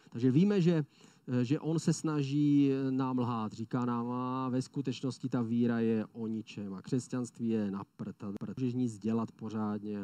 Takže 0.10 0.32
víme, 0.32 0.62
že 0.62 0.86
eh, 1.28 1.46
že 1.46 1.60
on 1.60 1.80
se 1.80 1.94
snaží 1.94 2.72
eh, 2.72 2.92
nám 2.92 3.20
lhát. 3.20 3.54
Říká 3.54 3.86
nám, 3.86 4.12
a 4.12 4.50
ve 4.50 4.62
skutečnosti 4.62 5.30
ta 5.30 5.42
víra 5.42 5.80
je 5.80 6.06
o 6.06 6.28
ničem 6.28 6.74
a 6.74 6.82
křesťanství 6.82 7.50
je 7.50 7.72
na 7.72 7.84
prd. 7.84 8.24
Můžeš 8.58 8.74
nic 8.74 9.00
dělat 9.00 9.32
pořádně. 9.32 10.04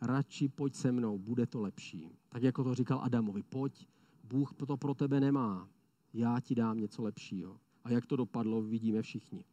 A 0.00 0.06
radši 0.06 0.48
pojď 0.48 0.74
se 0.74 0.92
mnou, 0.92 1.18
bude 1.18 1.46
to 1.46 1.60
lepší. 1.60 2.10
Tak 2.28 2.42
jako 2.42 2.64
to 2.64 2.74
říkal 2.74 3.00
Adamovi, 3.02 3.42
pojď, 3.42 3.88
Bůh 4.24 4.54
to 4.54 4.76
pro 4.76 4.94
tebe 4.94 5.20
nemá, 5.20 5.68
já 6.12 6.40
ti 6.40 6.54
dám 6.54 6.78
něco 6.78 7.02
lepšího. 7.02 7.60
A 7.84 7.90
jak 7.90 8.06
to 8.06 8.16
dopadlo, 8.16 8.62
vidíme 8.62 9.02
všichni. 9.02 9.44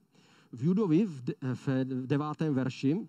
V 0.51 0.63
Judovi 0.63 1.05
v, 1.05 1.21
v 1.85 2.07
devátém 2.07 2.53
verši 2.53 3.07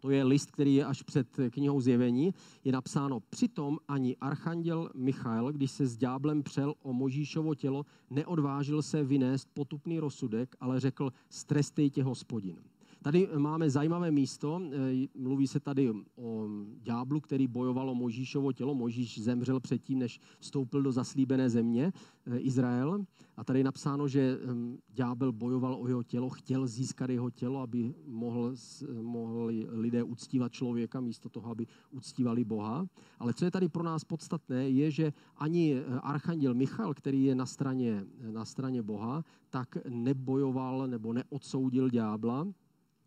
to 0.00 0.10
je 0.10 0.24
list, 0.24 0.50
který 0.50 0.74
je 0.74 0.84
až 0.84 1.02
před 1.02 1.28
knihou 1.50 1.80
zjevení, 1.80 2.34
je 2.64 2.72
napsáno, 2.72 3.20
přitom 3.20 3.78
ani 3.88 4.16
archanděl 4.16 4.90
Michael, 4.94 5.52
když 5.52 5.70
se 5.70 5.86
s 5.86 5.96
ďáblem 5.96 6.42
přel 6.42 6.74
o 6.82 6.92
Možíšovo 6.92 7.54
tělo, 7.54 7.86
neodvážil 8.10 8.82
se 8.82 9.04
vynést 9.04 9.48
potupný 9.54 9.98
rozsudek, 9.98 10.56
ale 10.60 10.80
řekl, 10.80 11.12
strestěj 11.28 11.90
hospodin. 12.02 12.56
Tady 13.04 13.28
máme 13.38 13.70
zajímavé 13.70 14.10
místo, 14.10 14.60
eh, 14.72 15.06
mluví 15.14 15.46
se 15.46 15.60
tady 15.60 15.92
o 16.16 16.48
ďáblu, 16.82 17.20
který 17.20 17.46
bojoval 17.48 17.90
o 17.90 17.94
Možíšovo 17.94 18.52
tělo. 18.52 18.74
Možíš 18.74 19.20
zemřel 19.22 19.60
předtím, 19.60 19.98
než 19.98 20.20
vstoupil 20.38 20.82
do 20.82 20.92
zaslíbené 20.92 21.50
země 21.50 21.92
eh, 22.26 22.38
Izrael. 22.38 23.04
A 23.36 23.44
tady 23.44 23.58
je 23.60 23.64
napsáno, 23.64 24.08
že 24.08 24.38
ehm, 24.42 24.78
ďábel 24.88 25.32
bojoval 25.32 25.74
o 25.74 25.88
jeho 25.88 26.02
tělo, 26.02 26.30
chtěl 26.30 26.66
získat 26.66 27.10
jeho 27.10 27.30
tělo, 27.30 27.60
aby 27.60 27.94
mohl, 28.06 28.54
mohli 29.02 29.66
lidé 29.70 30.02
uctívat 30.02 30.52
člověka 30.52 31.00
místo 31.00 31.28
toho, 31.28 31.50
aby 31.50 31.66
uctívali 31.90 32.44
Boha. 32.44 32.86
Ale 33.18 33.34
co 33.34 33.44
je 33.44 33.50
tady 33.50 33.68
pro 33.68 33.82
nás 33.82 34.04
podstatné, 34.04 34.68
je, 34.68 34.90
že 34.90 35.12
ani 35.36 35.74
eh, 35.74 36.00
archanděl 36.02 36.54
Michal, 36.54 36.94
který 36.94 37.24
je 37.24 37.34
na 37.34 37.46
straně, 37.46 38.04
na 38.32 38.44
straně 38.44 38.82
Boha, 38.82 39.24
tak 39.50 39.76
nebojoval 39.88 40.88
nebo 40.88 41.12
neodsoudil 41.12 41.90
ďábla, 41.90 42.46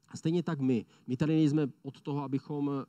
a 0.09 0.17
stejně 0.17 0.43
tak 0.43 0.59
my. 0.59 0.85
My 1.07 1.17
tady 1.17 1.35
nejsme 1.35 1.67
od 1.83 2.01
toho, 2.01 2.23
abychom 2.23 2.71
eh, 2.71 2.83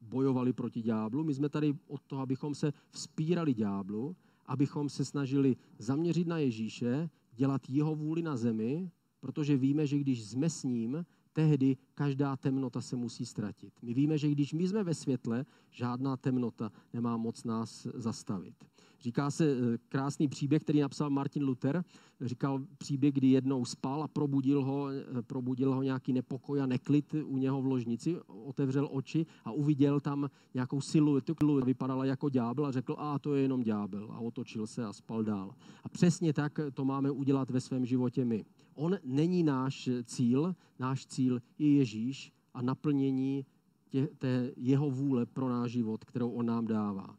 bojovali 0.00 0.52
proti 0.52 0.82
ďáblu, 0.82 1.24
my 1.24 1.34
jsme 1.34 1.48
tady 1.48 1.74
od 1.86 2.02
toho, 2.02 2.22
abychom 2.22 2.54
se 2.54 2.72
vzpírali 2.90 3.54
ďáblu, 3.54 4.16
abychom 4.46 4.88
se 4.88 5.04
snažili 5.04 5.56
zaměřit 5.78 6.28
na 6.28 6.38
Ježíše, 6.38 7.10
dělat 7.32 7.62
jeho 7.68 7.94
vůli 7.94 8.22
na 8.22 8.36
zemi, 8.36 8.90
protože 9.20 9.56
víme, 9.56 9.86
že 9.86 9.98
když 9.98 10.24
jsme 10.24 10.50
s 10.50 10.64
ním, 10.64 11.04
tehdy 11.32 11.76
každá 11.94 12.36
temnota 12.36 12.80
se 12.80 12.96
musí 12.96 13.26
ztratit. 13.26 13.72
My 13.82 13.94
víme, 13.94 14.18
že 14.18 14.28
když 14.28 14.52
my 14.52 14.68
jsme 14.68 14.84
ve 14.84 14.94
světle, 14.94 15.44
žádná 15.70 16.16
temnota 16.16 16.72
nemá 16.92 17.16
moc 17.16 17.44
nás 17.44 17.86
zastavit. 17.94 18.54
Říká 19.00 19.30
se 19.30 19.52
eh, 19.52 19.78
krásný 19.88 20.28
příběh, 20.28 20.62
který 20.62 20.80
napsal 20.80 21.10
Martin 21.10 21.44
Luther. 21.44 21.84
Říkal 22.20 22.60
příběh, 22.78 23.14
kdy 23.14 23.26
jednou 23.26 23.64
spal 23.64 24.02
a 24.02 24.08
probudil 24.08 24.64
ho, 24.64 24.88
eh, 24.88 25.22
probudil 25.22 25.74
ho 25.74 25.82
nějaký 25.82 26.12
nepokoj 26.12 26.62
a 26.62 26.66
neklid 26.66 27.14
u 27.24 27.38
něho 27.38 27.62
v 27.62 27.66
ložnici. 27.66 28.16
Otevřel 28.26 28.88
oči 28.92 29.26
a 29.44 29.52
uviděl 29.52 30.00
tam 30.00 30.30
nějakou 30.54 30.80
siluetu, 30.80 31.34
která 31.34 31.52
vypadala 31.64 32.04
jako 32.04 32.28
ďábel 32.28 32.66
a 32.66 32.72
řekl, 32.72 32.96
a 32.98 33.18
to 33.18 33.34
je 33.34 33.42
jenom 33.42 33.62
ďábel. 33.62 34.08
A 34.12 34.18
otočil 34.18 34.66
se 34.66 34.84
a 34.84 34.92
spal 34.92 35.24
dál. 35.24 35.54
A 35.84 35.88
přesně 35.88 36.32
tak 36.32 36.60
to 36.74 36.84
máme 36.84 37.10
udělat 37.10 37.50
ve 37.50 37.60
svém 37.60 37.86
životě 37.86 38.24
my. 38.24 38.44
On 38.74 38.96
není 39.04 39.42
náš 39.42 39.88
cíl, 40.04 40.54
náš 40.78 41.06
cíl 41.06 41.40
je 41.58 41.74
Ježíš 41.74 42.32
a 42.54 42.62
naplnění 42.62 43.46
tě, 43.88 44.08
té 44.18 44.52
jeho 44.56 44.90
vůle 44.90 45.26
pro 45.26 45.48
náš 45.48 45.70
život, 45.70 46.04
kterou 46.04 46.30
on 46.30 46.46
nám 46.46 46.66
dává. 46.66 47.16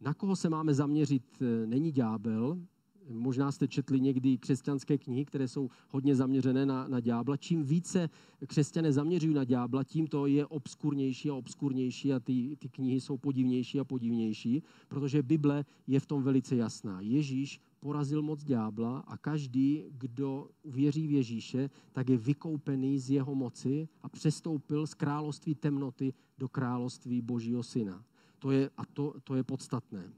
Na 0.00 0.14
koho 0.14 0.36
se 0.36 0.48
máme 0.48 0.74
zaměřit, 0.74 1.24
eh, 1.40 1.66
není 1.66 1.92
ďábel. 1.92 2.60
Možná 3.08 3.52
jste 3.52 3.68
četli 3.68 4.00
někdy 4.00 4.38
křesťanské 4.38 4.98
knihy, 4.98 5.24
které 5.24 5.48
jsou 5.48 5.70
hodně 5.88 6.14
zaměřené 6.16 6.66
na, 6.66 6.88
na 6.88 7.00
ďábla. 7.00 7.36
Čím 7.36 7.62
více 7.62 8.10
křesťané 8.46 8.92
zaměřují 8.92 9.34
na 9.34 9.44
ďábla, 9.44 9.84
tím 9.84 10.06
to 10.06 10.26
je 10.26 10.46
obskurnější 10.46 11.30
a 11.30 11.34
obskurnější 11.34 12.12
a 12.12 12.20
ty, 12.20 12.56
ty 12.58 12.68
knihy 12.68 13.00
jsou 13.00 13.16
podivnější 13.16 13.80
a 13.80 13.84
podivnější, 13.84 14.62
protože 14.88 15.22
Bible 15.22 15.64
je 15.86 16.00
v 16.00 16.06
tom 16.06 16.22
velice 16.22 16.56
jasná. 16.56 17.00
Ježíš 17.00 17.60
porazil 17.80 18.22
moc 18.22 18.44
ďábla 18.44 18.98
a 18.98 19.16
každý, 19.16 19.84
kdo 19.90 20.48
věří 20.64 21.06
v 21.06 21.12
Ježíše, 21.12 21.70
tak 21.92 22.08
je 22.08 22.16
vykoupený 22.16 22.98
z 22.98 23.10
jeho 23.10 23.34
moci 23.34 23.88
a 24.02 24.08
přestoupil 24.08 24.86
z 24.86 24.94
království 24.94 25.54
temnoty 25.54 26.14
do 26.38 26.48
království 26.48 27.22
Božího 27.22 27.62
syna. 27.62 28.04
To 28.40 28.50
je, 28.50 28.70
a 28.76 28.86
to, 28.86 29.14
to 29.24 29.34
je 29.34 29.44
podstatné. 29.44 30.12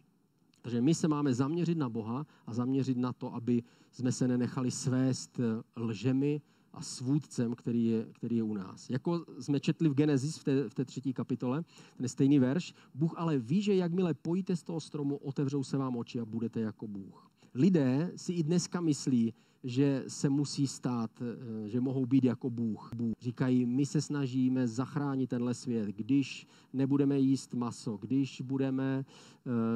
Takže 0.62 0.80
my 0.80 0.94
se 0.94 1.08
máme 1.08 1.34
zaměřit 1.34 1.78
na 1.78 1.88
Boha 1.88 2.26
a 2.46 2.54
zaměřit 2.54 2.98
na 2.98 3.12
to, 3.12 3.34
aby 3.34 3.62
jsme 3.92 4.12
se 4.12 4.28
nenechali 4.28 4.70
svést 4.70 5.40
eh, 5.40 5.62
lžemi 5.76 6.40
a 6.72 6.82
svůdcem, 6.82 7.54
který 7.54 7.86
je, 7.86 8.06
který 8.12 8.36
je 8.36 8.42
u 8.42 8.54
nás. 8.54 8.90
Jako 8.90 9.24
jsme 9.40 9.60
četli 9.60 9.88
v 9.88 9.94
Genesis 9.94 10.36
v 10.36 10.44
té, 10.44 10.68
v 10.68 10.74
té 10.74 10.84
třetí 10.84 11.12
kapitole, 11.12 11.64
ten 11.96 12.08
stejný 12.08 12.38
verš, 12.38 12.74
Bůh 12.94 13.14
ale 13.16 13.38
ví, 13.38 13.62
že 13.62 13.74
jakmile 13.74 14.14
pojíte 14.14 14.56
z 14.56 14.62
toho 14.62 14.80
stromu, 14.80 15.16
otevřou 15.16 15.64
se 15.64 15.76
vám 15.76 15.96
oči 15.96 16.20
a 16.20 16.24
budete 16.24 16.60
jako 16.60 16.86
Bůh. 16.86 17.30
Lidé 17.54 18.12
si 18.16 18.32
i 18.32 18.42
dneska 18.42 18.80
myslí, 18.80 19.34
že 19.64 20.04
se 20.08 20.28
musí 20.28 20.66
stát, 20.66 21.10
eh, 21.22 21.68
že 21.68 21.80
mohou 21.80 22.06
být 22.06 22.24
jako 22.24 22.50
Bůh. 22.50 22.90
Bůh. 22.94 23.14
Říkají, 23.20 23.66
my 23.66 23.86
se 23.86 24.00
snažíme 24.00 24.68
zachránit 24.68 25.30
tenhle 25.30 25.54
svět, 25.54 25.88
když 25.88 26.46
nebudeme 26.72 27.18
jíst 27.18 27.54
maso, 27.54 27.96
když 27.96 28.40
budeme 28.40 29.04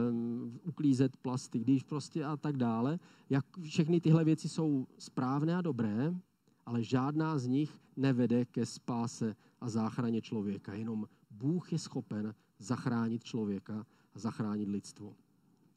um, 0.09 0.61
uklízet 0.65 1.17
plasty, 1.17 1.59
když 1.59 1.83
prostě 1.83 2.25
a 2.25 2.37
tak 2.37 2.57
dále. 2.57 2.99
Jak 3.31 3.45
všechny 3.63 4.01
tyhle 4.01 4.25
věci 4.25 4.49
jsou 4.49 4.87
správné 4.99 5.57
a 5.57 5.63
dobré, 5.63 6.15
ale 6.67 6.83
žádná 6.83 7.39
z 7.39 7.47
nich 7.47 7.79
nevede 7.97 8.45
ke 8.45 8.67
spáse 8.67 9.37
a 9.61 9.69
záchraně 9.69 10.21
člověka. 10.21 10.75
Jenom 10.75 11.07
Bůh 11.31 11.73
je 11.73 11.79
schopen 11.79 12.35
zachránit 12.59 13.25
člověka 13.25 13.87
a 14.15 14.19
zachránit 14.19 14.69
lidstvo. 14.69 15.15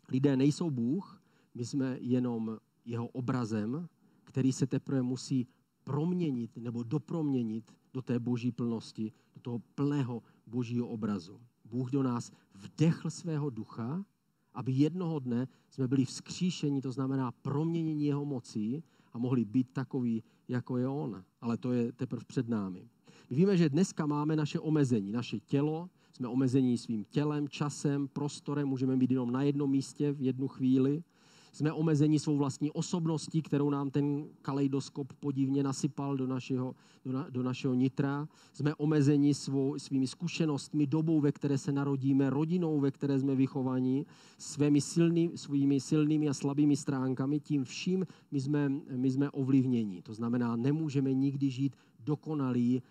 Lidé 0.09 0.37
nejsou 0.37 0.69
Bůh, 0.69 1.21
my 1.55 1.65
jsme 1.65 1.97
jenom 2.01 2.57
jeho 2.85 3.07
obrazem 3.07 3.89
který 4.29 4.51
se 4.53 4.67
teprve 4.67 5.01
musí 5.01 5.47
proměnit 5.83 6.57
nebo 6.57 6.83
doproměnit 6.83 7.71
do 7.93 8.01
té 8.01 8.19
boží 8.19 8.51
plnosti, 8.51 9.11
do 9.33 9.39
toho 9.41 9.59
plného 9.75 10.23
božího 10.47 10.87
obrazu. 10.87 11.39
Bůh 11.65 11.91
do 11.91 12.03
nás 12.03 12.31
vdechl 12.53 13.09
svého 13.09 13.49
ducha, 13.49 14.05
aby 14.53 14.71
jednoho 14.71 15.19
dne 15.19 15.47
jsme 15.69 15.87
byli 15.87 16.05
vzkříšení, 16.05 16.81
to 16.81 16.91
znamená 16.91 17.31
proměnění 17.31 18.05
jeho 18.05 18.25
mocí 18.25 18.83
a 19.13 19.17
mohli 19.17 19.45
být 19.45 19.73
takový, 19.73 20.23
jako 20.47 20.77
je 20.77 20.87
on. 20.87 21.23
Ale 21.41 21.57
to 21.57 21.73
je 21.73 21.91
teprve 21.91 22.23
před 22.27 22.49
námi. 22.49 22.89
My 23.29 23.35
víme, 23.35 23.57
že 23.57 23.69
dneska 23.69 24.05
máme 24.05 24.35
naše 24.35 24.59
omezení, 24.59 25.11
naše 25.11 25.39
tělo, 25.39 25.89
jsme 26.11 26.27
omezení 26.27 26.77
svým 26.77 27.03
tělem, 27.03 27.47
časem, 27.47 28.07
prostorem, 28.07 28.67
můžeme 28.67 28.97
být 28.97 29.11
jenom 29.11 29.31
na 29.31 29.41
jednom 29.41 29.71
místě 29.71 30.11
v 30.11 30.21
jednu 30.21 30.47
chvíli 30.47 31.03
jsme 31.51 31.73
omezeni 31.73 32.19
svou 32.19 32.37
vlastní 32.37 32.71
osobností, 32.71 33.41
kterou 33.41 33.69
nám 33.69 33.89
ten 33.89 34.25
kaleidoskop 34.41 35.13
podivně 35.13 35.63
nasypal 35.63 36.17
do 36.17 36.27
našeho, 36.27 36.75
do, 37.05 37.11
na, 37.11 37.29
do 37.29 37.43
našeho 37.43 37.73
nitra. 37.73 38.27
Jsme 38.53 38.75
omezeni 38.75 39.33
svou, 39.33 39.79
svými 39.79 40.07
zkušenostmi, 40.07 40.87
dobou, 40.87 41.21
ve 41.21 41.31
které 41.31 41.57
se 41.57 41.71
narodíme, 41.71 42.29
rodinou, 42.29 42.79
ve 42.79 42.91
které 42.91 43.19
jsme 43.19 43.35
vychovaní, 43.35 44.05
svými 44.37 44.81
silný, 44.81 45.31
svými 45.35 45.79
silnými 45.79 46.29
a 46.29 46.33
slabými 46.33 46.75
stránkami. 46.75 47.39
Tím 47.39 47.63
vším 47.63 48.05
my 48.31 48.41
jsme, 48.41 48.69
my 48.95 49.11
jsme 49.11 49.29
ovlivněni. 49.29 50.01
To 50.01 50.13
znamená, 50.13 50.55
nemůžeme 50.55 51.13
nikdy 51.13 51.49
žít 51.49 51.75
dokonalý, 51.99 52.77
e, 52.77 52.81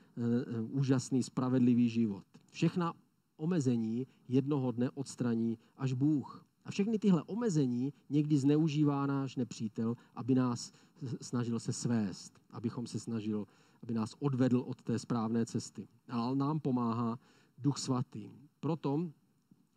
úžasný, 0.60 1.22
spravedlivý 1.22 1.88
život. 1.88 2.24
Všechna 2.50 2.92
omezení 3.36 4.06
jednoho 4.28 4.72
dne 4.72 4.90
odstraní 4.90 5.58
až 5.76 5.92
Bůh. 5.92 6.47
A 6.68 6.70
všechny 6.70 6.98
tyhle 6.98 7.22
omezení 7.22 7.92
někdy 8.10 8.38
zneužívá 8.38 9.06
náš 9.06 9.36
nepřítel, 9.36 9.96
aby 10.14 10.34
nás 10.34 10.72
snažil 11.20 11.60
se 11.60 11.72
svést, 11.72 12.40
abychom 12.50 12.86
se 12.86 13.00
snažil, 13.00 13.46
aby 13.82 13.94
nás 13.94 14.14
odvedl 14.18 14.58
od 14.66 14.82
té 14.82 14.98
správné 14.98 15.46
cesty. 15.46 15.88
Ale 16.08 16.36
nám 16.36 16.60
pomáhá 16.60 17.18
Duch 17.58 17.78
Svatý. 17.78 18.30
Proto, 18.60 19.10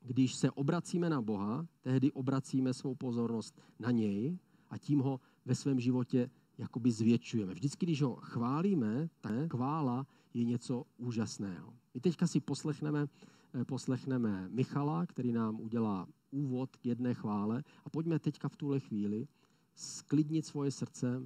když 0.02 0.36
se 0.36 0.52
obracíme 0.52 1.10
na 1.10 1.22
Boha, 1.22 1.68
tehdy 1.82 2.12
obracíme 2.12 2.74
svou 2.74 2.96
pozornost 2.96 3.62
na 3.80 3.92
něj 3.92 4.38
a 4.70 4.78
tím 4.78 5.00
ho 5.00 5.20
ve 5.46 5.56
svém 5.56 5.80
životě 5.80 6.30
jakoby 6.58 6.92
zvětšujeme. 6.92 7.54
Vždycky, 7.54 7.86
když 7.86 8.02
ho 8.02 8.16
chválíme, 8.16 9.10
tak 9.22 9.52
chvála 9.52 10.08
je 10.34 10.44
něco 10.44 10.84
úžasného. 10.98 11.74
My 11.94 12.00
teďka 12.00 12.28
si 12.28 12.40
poslechneme, 12.40 13.08
eh, 13.54 13.66
poslechneme 13.66 14.50
Michala, 14.50 15.06
který 15.06 15.32
nám 15.32 15.62
udělá 15.62 16.08
úvod 16.32 16.76
k 16.76 16.86
jedné 16.86 17.14
chvále 17.14 17.64
a 17.86 17.90
pojďme 17.90 18.20
teďka 18.20 18.50
v 18.50 18.56
tuhle 18.56 18.80
chvíli 18.80 19.28
sklidnit 19.76 20.46
svoje 20.46 20.72
srdce 20.72 21.22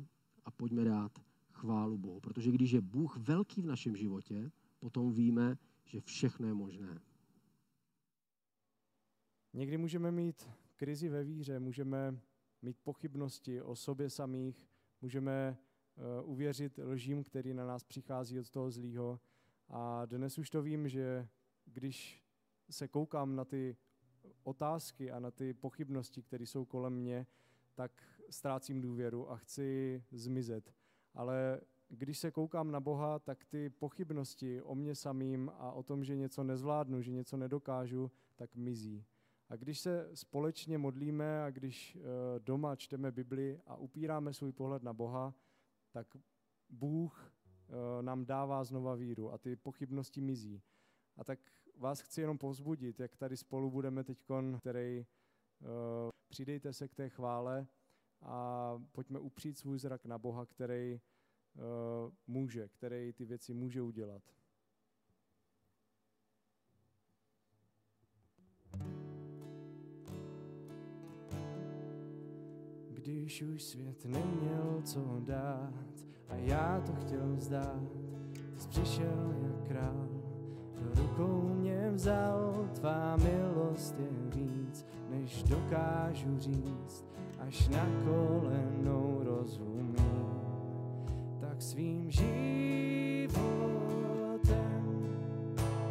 a 0.46 0.52
pojďme 0.52 0.84
dát 0.84 1.12
chválu 1.52 1.98
Bohu. 1.98 2.20
Protože 2.20 2.52
když 2.52 2.72
je 2.72 2.82
Bůh 2.82 3.18
velký 3.18 3.62
v 3.62 3.66
našem 3.66 3.96
životě, 3.96 4.52
potom 4.80 5.14
víme, 5.14 5.58
že 5.86 6.02
všechno 6.02 6.48
je 6.48 6.54
možné. 6.54 7.00
Někdy 9.54 9.78
můžeme 9.78 10.12
mít 10.12 10.50
krizi 10.76 11.10
ve 11.10 11.24
víře, 11.24 11.60
můžeme 11.60 12.20
mít 12.62 12.78
pochybnosti 12.84 13.62
o 13.62 13.76
sobě 13.76 14.10
samých, 14.10 14.68
můžeme 15.02 15.58
uh, 16.24 16.32
uvěřit 16.32 16.80
lžím, 16.84 17.24
který 17.24 17.54
na 17.54 17.66
nás 17.66 17.84
přichází 17.84 18.40
od 18.40 18.50
toho 18.50 18.72
zlýho. 18.72 19.20
A 19.68 20.06
dnes 20.06 20.38
už 20.38 20.50
to 20.50 20.62
vím, 20.62 20.90
že 20.90 21.28
když 21.66 22.24
se 22.70 22.88
koukám 22.88 23.36
na 23.36 23.46
ty 23.46 23.78
otázky 24.44 25.12
a 25.12 25.20
na 25.20 25.32
ty 25.32 25.54
pochybnosti, 25.54 26.22
které 26.22 26.46
jsou 26.46 26.66
kolem 26.66 26.94
mě, 26.94 27.28
tak 27.76 27.92
ztrácím 28.30 28.82
důvěru 28.82 29.32
a 29.32 29.38
chci 29.38 30.04
zmizet. 30.12 30.74
Ale 31.14 31.62
když 31.90 32.20
se 32.20 32.32
koukám 32.32 32.72
na 32.72 32.80
Boha, 32.80 33.20
tak 33.20 33.46
ty 33.46 33.70
pochybnosti 33.70 34.62
o 34.62 34.76
mě 34.76 34.96
samým 34.96 35.52
a 35.58 35.72
o 35.72 35.84
tom, 35.84 36.04
že 36.04 36.16
něco 36.16 36.44
nezvládnu, 36.44 37.02
že 37.02 37.12
něco 37.12 37.38
nedokážu, 37.38 38.12
tak 38.36 38.56
mizí. 38.56 39.06
A 39.50 39.56
když 39.56 39.80
se 39.80 40.10
společně 40.14 40.78
modlíme 40.78 41.44
a 41.44 41.50
když 41.50 41.96
eh, 41.96 42.00
doma 42.40 42.76
čteme 42.76 43.12
Bibli 43.12 43.62
a 43.66 43.76
upíráme 43.76 44.34
svůj 44.34 44.52
pohled 44.52 44.84
na 44.84 44.94
Boha, 44.94 45.34
tak 45.92 46.08
Bůh 46.70 47.34
eh, 47.70 48.04
nám 48.04 48.26
dává 48.26 48.64
znova 48.64 48.96
víru 48.96 49.34
a 49.34 49.38
ty 49.38 49.56
pochybnosti 49.56 50.22
mizí. 50.22 50.62
A 51.18 51.24
tak 51.24 51.40
vás 51.78 52.02
chci 52.02 52.22
jenom 52.22 52.38
povzbudit, 52.38 53.00
jak 53.00 53.16
tady 53.16 53.38
spolu 53.38 53.72
budeme 53.72 54.04
teď, 54.04 54.24
který 54.60 55.06
uh, 55.60 55.68
přidejte 56.28 56.74
se 56.74 56.88
k 56.88 56.96
té 56.96 57.10
chvále 57.10 57.68
a 58.22 58.74
pojďme 58.92 59.20
upřít 59.20 59.58
svůj 59.58 59.80
zrak 59.80 60.06
na 60.06 60.18
Boha, 60.18 60.46
který 60.46 61.02
uh, 61.56 61.62
může, 62.28 62.68
který 62.68 63.14
ty 63.14 63.26
věci 63.26 63.54
může 63.54 63.82
udělat. 63.82 64.24
Když 72.90 73.42
už 73.42 73.64
svět 73.64 74.06
neměl 74.06 74.82
co 74.86 75.20
dát 75.20 76.06
a 76.28 76.36
já 76.36 76.82
to 76.82 76.96
chtěl 76.96 77.36
vzdát, 77.36 77.84
ty 78.58 78.68
přišel 78.68 79.36
jak 79.44 79.68
král 79.68 80.08
do 80.80 81.02
rukou 81.02 81.55
vzal, 81.92 82.70
tvá 82.74 83.16
milost 83.16 83.96
je 84.00 84.08
víc, 84.36 84.86
než 85.10 85.44
dokážu 85.44 86.40
říct, 86.40 87.06
až 87.40 87.68
na 87.70 87.86
kolenou 88.04 89.22
rozumím. 89.24 89.96
Tak 91.40 91.62
svým 91.62 92.12
životem 92.12 93.36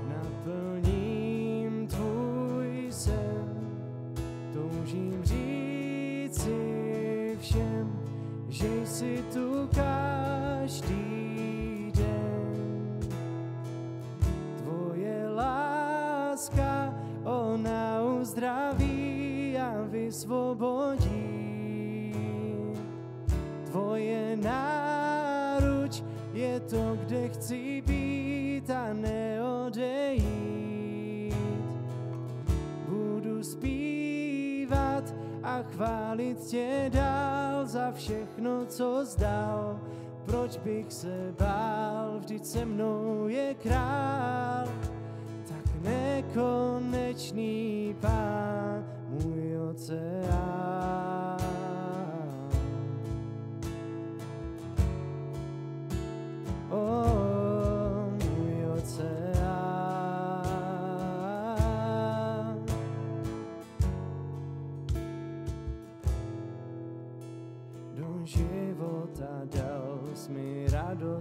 naplním 0.08 1.86
tvůj 1.86 2.86
sen, 2.90 3.54
toužím 4.52 5.24
říci 5.24 6.56
všem, 7.40 8.00
že 8.48 8.86
jsi 8.86 9.24
tu 9.32 9.68
každý 9.74 9.93
chválit 35.75 36.38
tě 36.38 36.90
dál 36.93 37.66
za 37.66 37.93
všechno, 37.93 38.66
co 38.66 39.04
zdal. 39.04 39.81
Proč 40.25 40.57
bych 40.57 40.93
se 40.93 41.35
bál, 41.38 42.19
vždyť 42.19 42.47
se 42.47 42.65
mnou 42.65 43.28
je 43.28 43.54
král 43.54 44.69
nekonečný 45.84 47.97
pán, 48.00 48.84
můj 49.08 49.58
oceán. 49.71 51.39
Oh, 56.71 57.24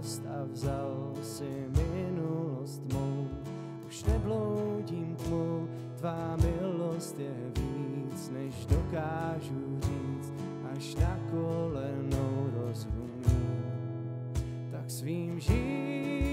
radost 0.04 0.22
a 0.26 0.44
vzal 0.52 1.12
si 1.22 1.48
minulost 1.76 2.82
mou 2.92 3.28
už 3.86 4.04
nebloudím 4.04 5.16
tmou, 5.16 5.68
tvá 5.96 6.36
milost 6.36 7.18
je 7.18 7.34
víc, 7.56 8.30
než 8.30 8.66
dokážu 8.66 9.80
říct, 9.80 10.32
až 10.76 10.94
na 10.94 11.18
kolenou 11.30 12.50
rozumím. 12.52 13.64
Tak 14.70 14.90
svým 14.90 15.40
životem 15.40 16.23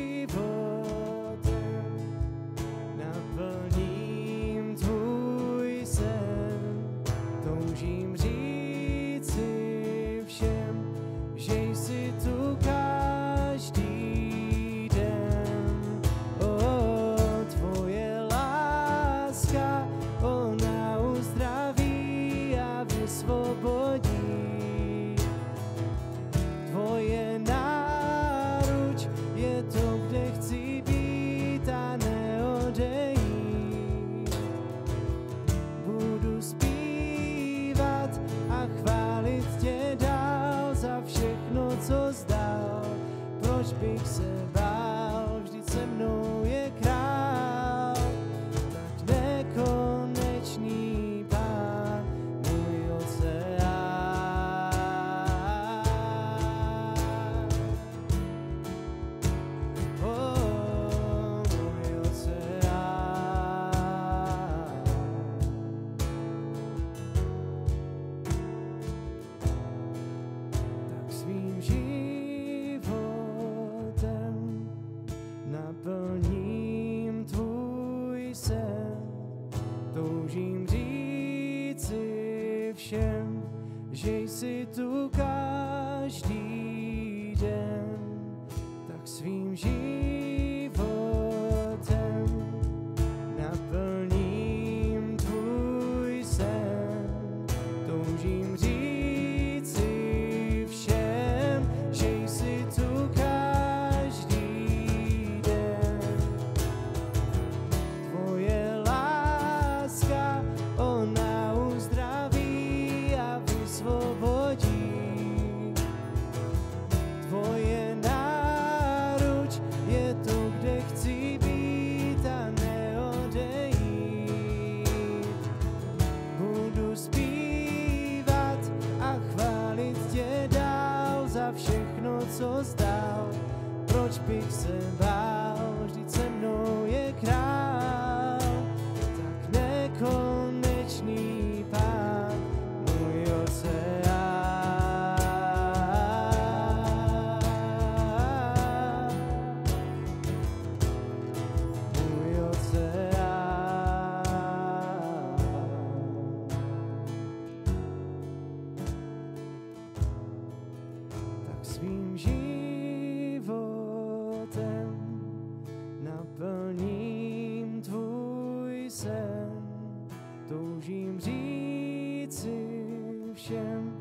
Toužím 170.52 171.20
říci 171.20 172.86
všem, 173.34 173.98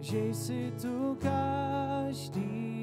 že 0.00 0.18
jsi 0.18 0.72
tu 0.82 1.18
každý 1.20 2.81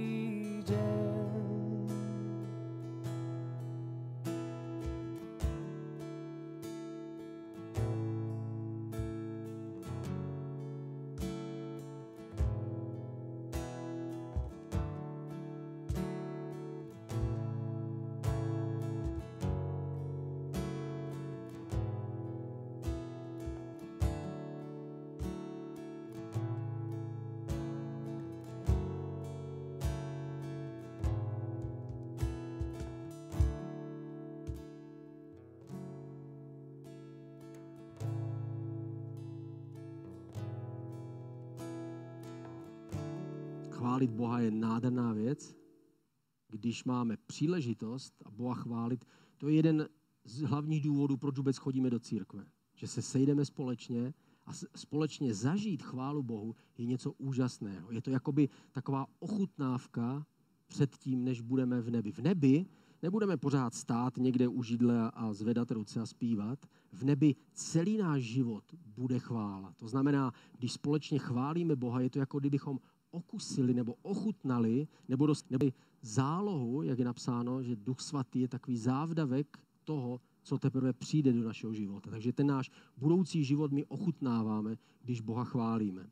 Když 46.49 46.83
máme 46.83 47.17
příležitost 47.17 48.13
a 48.25 48.31
Boha 48.31 48.55
chválit, 48.55 49.05
to 49.37 49.47
je 49.47 49.55
jeden 49.55 49.89
z 50.23 50.41
hlavních 50.41 50.83
důvodů, 50.83 51.17
proč 51.17 51.37
vůbec 51.37 51.57
chodíme 51.57 51.89
do 51.89 51.99
církve. 51.99 52.45
Že 52.75 52.87
se 52.87 53.01
sejdeme 53.01 53.45
společně 53.45 54.13
a 54.45 54.51
společně 54.75 55.33
zažít 55.33 55.83
chválu 55.83 56.23
Bohu 56.23 56.55
je 56.77 56.85
něco 56.85 57.11
úžasného. 57.11 57.91
Je 57.91 58.01
to 58.01 58.09
jakoby 58.09 58.49
taková 58.71 59.05
ochutnávka 59.19 60.25
před 60.67 60.97
tím, 60.97 61.23
než 61.23 61.41
budeme 61.41 61.81
v 61.81 61.89
nebi. 61.89 62.11
V 62.11 62.19
nebi 62.19 62.65
nebudeme 63.01 63.37
pořád 63.37 63.73
stát 63.73 64.17
někde 64.17 64.47
u 64.47 64.63
židle 64.63 65.11
a 65.11 65.33
zvedat 65.33 65.71
ruce 65.71 66.01
a 66.01 66.05
zpívat. 66.05 66.65
V 66.91 67.03
nebi 67.03 67.35
celý 67.53 67.97
náš 67.97 68.23
život 68.23 68.63
bude 68.85 69.19
chvála. 69.19 69.73
To 69.73 69.87
znamená, 69.87 70.31
když 70.57 70.73
společně 70.73 71.19
chválíme 71.19 71.75
Boha, 71.75 72.01
je 72.01 72.09
to 72.09 72.19
jako 72.19 72.39
kdybychom 72.39 72.79
okusili 73.11 73.73
nebo 73.73 73.95
ochutnali, 74.01 74.87
nebo, 75.07 75.27
dost, 75.27 75.51
nebo 75.51 75.65
zálohu, 76.01 76.83
jak 76.83 76.99
je 76.99 77.05
napsáno, 77.05 77.63
že 77.63 77.75
Duch 77.75 78.01
Svatý 78.01 78.41
je 78.41 78.47
takový 78.47 78.77
závdavek 78.77 79.59
toho, 79.83 80.21
co 80.43 80.57
teprve 80.57 80.93
přijde 80.93 81.33
do 81.33 81.43
našeho 81.43 81.73
života. 81.73 82.09
Takže 82.09 82.33
ten 82.33 82.47
náš 82.47 82.71
budoucí 82.97 83.43
život 83.43 83.71
my 83.71 83.85
ochutnáváme, 83.85 84.77
když 85.01 85.21
Boha 85.21 85.43
chválíme. 85.43 86.09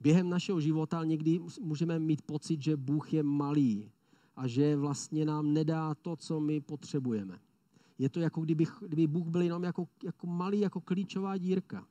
Během 0.00 0.30
našeho 0.30 0.60
života 0.60 1.04
někdy 1.04 1.40
můžeme 1.60 1.98
mít 1.98 2.22
pocit, 2.22 2.62
že 2.62 2.76
Bůh 2.76 3.12
je 3.12 3.22
malý 3.22 3.90
a 4.36 4.46
že 4.46 4.76
vlastně 4.76 5.24
nám 5.24 5.52
nedá 5.52 5.94
to, 5.94 6.16
co 6.16 6.40
my 6.40 6.60
potřebujeme. 6.60 7.38
Je 7.98 8.08
to 8.08 8.20
jako 8.20 8.40
kdyby, 8.40 8.64
kdyby 8.88 9.06
Bůh 9.06 9.26
byl 9.26 9.42
jenom 9.42 9.62
jako, 9.62 9.88
jako 10.04 10.26
malý, 10.26 10.60
jako 10.60 10.80
klíčová 10.80 11.36
dírka. 11.36 11.86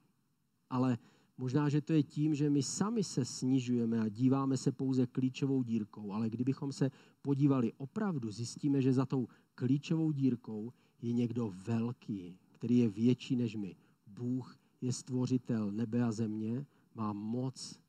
Ale 0.70 0.98
možná, 1.38 1.69
že 1.69 1.82
to 1.82 1.93
je 1.93 2.04
tím, 2.04 2.36
že 2.36 2.50
my 2.50 2.63
sami 2.63 3.04
se 3.04 3.26
snižujeme 3.26 4.00
a 4.00 4.10
díváme 4.10 4.58
se 4.58 4.71
pouze 4.71 5.08
klíčovou 5.08 5.63
dírkou. 5.63 6.12
Ale 6.12 6.30
kdybychom 6.30 6.71
se 6.71 6.91
podívali 7.21 7.74
opravdu, 7.78 8.32
zjistíme, 8.32 8.82
že 8.82 8.93
za 8.93 9.06
tou 9.06 9.28
klíčovou 9.56 10.12
dírkou 10.12 10.74
je 11.02 11.13
někdo 11.13 11.54
velký, 11.65 12.38
který 12.52 12.78
je 12.78 12.89
větší 12.89 13.36
než 13.36 13.56
my. 13.56 13.76
Bůh 14.08 14.58
je 14.82 14.93
stvořitel 14.93 15.71
nebe 15.71 16.04
a 16.04 16.12
země, 16.12 16.65
má 16.95 17.13
moc. 17.13 17.80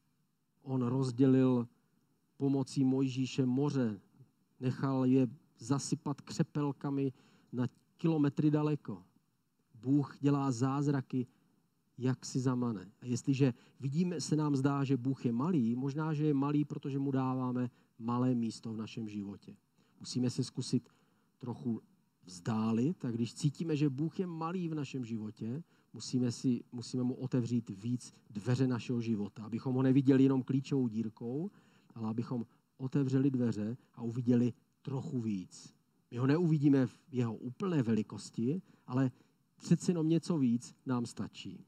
On 0.63 0.83
rozdělil 0.83 1.69
pomocí 2.37 2.85
Mojžíše 2.85 3.47
moře, 3.47 4.01
nechal 4.61 5.05
je 5.05 5.29
zasypat 5.59 6.21
křepelkami 6.21 7.13
na 7.53 7.67
kilometry 7.97 8.51
daleko. 8.51 9.03
Bůh 9.75 10.17
dělá 10.21 10.53
zázraky, 10.53 11.27
jak 11.99 12.27
si 12.27 12.41
zamane. 12.41 12.93
A 13.01 13.07
jestliže 13.07 13.55
vidíme, 13.81 14.21
se 14.21 14.37
nám 14.37 14.57
zdá, 14.57 14.85
že 14.85 14.97
Bůh 14.97 15.27
je 15.27 15.33
malý, 15.33 15.77
možná, 15.77 16.15
že 16.15 16.27
je 16.27 16.35
malý, 16.35 16.65
protože 16.65 16.99
mu 16.99 17.11
dáváme 17.11 17.71
malé 17.99 18.35
místo 18.35 18.73
v 18.73 18.77
našem 18.77 19.09
životě. 19.09 19.57
Musíme 20.01 20.31
se 20.31 20.45
zkusit 20.45 20.89
trochu 21.39 21.83
vzdálit 22.25 23.05
a 23.05 23.11
když 23.11 23.35
cítíme, 23.35 23.77
že 23.77 23.89
Bůh 23.89 24.21
je 24.21 24.27
malý 24.27 24.69
v 24.69 24.75
našem 24.75 25.05
životě, 25.05 25.63
musíme, 25.93 26.33
si, 26.33 26.65
musíme 26.73 27.03
mu 27.03 27.15
otevřít 27.15 27.71
víc 27.71 28.13
dveře 28.31 28.67
našeho 28.67 29.01
života, 29.01 29.45
abychom 29.45 29.75
ho 29.75 29.83
neviděli 29.83 30.23
jenom 30.23 30.43
klíčovou 30.43 30.89
dírkou, 30.89 31.51
ale 31.95 32.09
abychom 32.09 32.47
otevřeli 32.77 33.31
dveře 33.31 33.77
a 33.95 34.03
uviděli 34.03 34.53
trochu 34.83 35.21
víc. 35.21 35.75
My 36.11 36.17
ho 36.17 36.27
neuvidíme 36.27 36.87
v 36.87 36.99
jeho 37.13 37.37
úplné 37.37 37.83
velikosti, 37.83 38.63
ale 38.87 39.11
přeci 39.57 39.91
jenom 39.91 40.09
něco 40.09 40.39
víc 40.39 40.75
nám 40.87 41.07
stačí. 41.07 41.65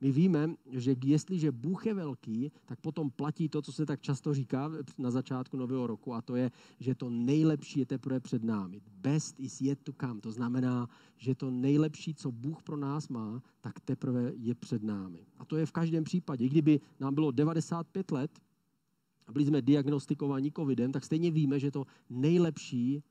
My 0.00 0.12
víme, 0.12 0.54
že 0.70 0.96
jestliže 1.04 1.52
Bůh 1.52 1.86
je 1.86 1.94
velký, 1.94 2.52
tak 2.66 2.80
potom 2.80 3.10
platí 3.10 3.48
to, 3.48 3.62
co 3.62 3.72
se 3.72 3.86
tak 3.86 4.00
často 4.00 4.34
říká 4.34 4.70
na 4.98 5.10
začátku 5.10 5.56
nového 5.56 5.86
roku, 5.86 6.14
a 6.14 6.22
to 6.22 6.36
je, 6.36 6.50
že 6.80 6.94
to 6.94 7.10
nejlepší 7.10 7.80
je 7.80 7.86
teprve 7.86 8.20
před 8.20 8.44
námi. 8.44 8.80
Best 9.00 9.40
is 9.40 9.60
yet 9.60 9.82
to 9.82 9.92
come. 10.00 10.20
To 10.20 10.32
znamená, 10.32 10.88
že 11.16 11.34
to 11.34 11.50
nejlepší, 11.50 12.14
co 12.14 12.32
Bůh 12.32 12.62
pro 12.62 12.76
nás 12.76 13.08
má, 13.08 13.42
tak 13.60 13.80
teprve 13.80 14.32
je 14.36 14.54
před 14.54 14.82
námi. 14.82 15.26
A 15.38 15.44
to 15.44 15.56
je 15.56 15.66
v 15.66 15.72
každém 15.72 16.04
případě. 16.04 16.44
I 16.44 16.48
kdyby 16.48 16.80
nám 17.00 17.14
bylo 17.14 17.30
95 17.30 18.10
let 18.10 18.40
a 19.26 19.32
byli 19.32 19.46
jsme 19.46 19.62
diagnostikovaní 19.62 20.52
covidem, 20.52 20.92
tak 20.92 21.04
stejně 21.04 21.30
víme, 21.30 21.60
že 21.60 21.70
to 21.70 21.86
nejlepší, 22.10 23.02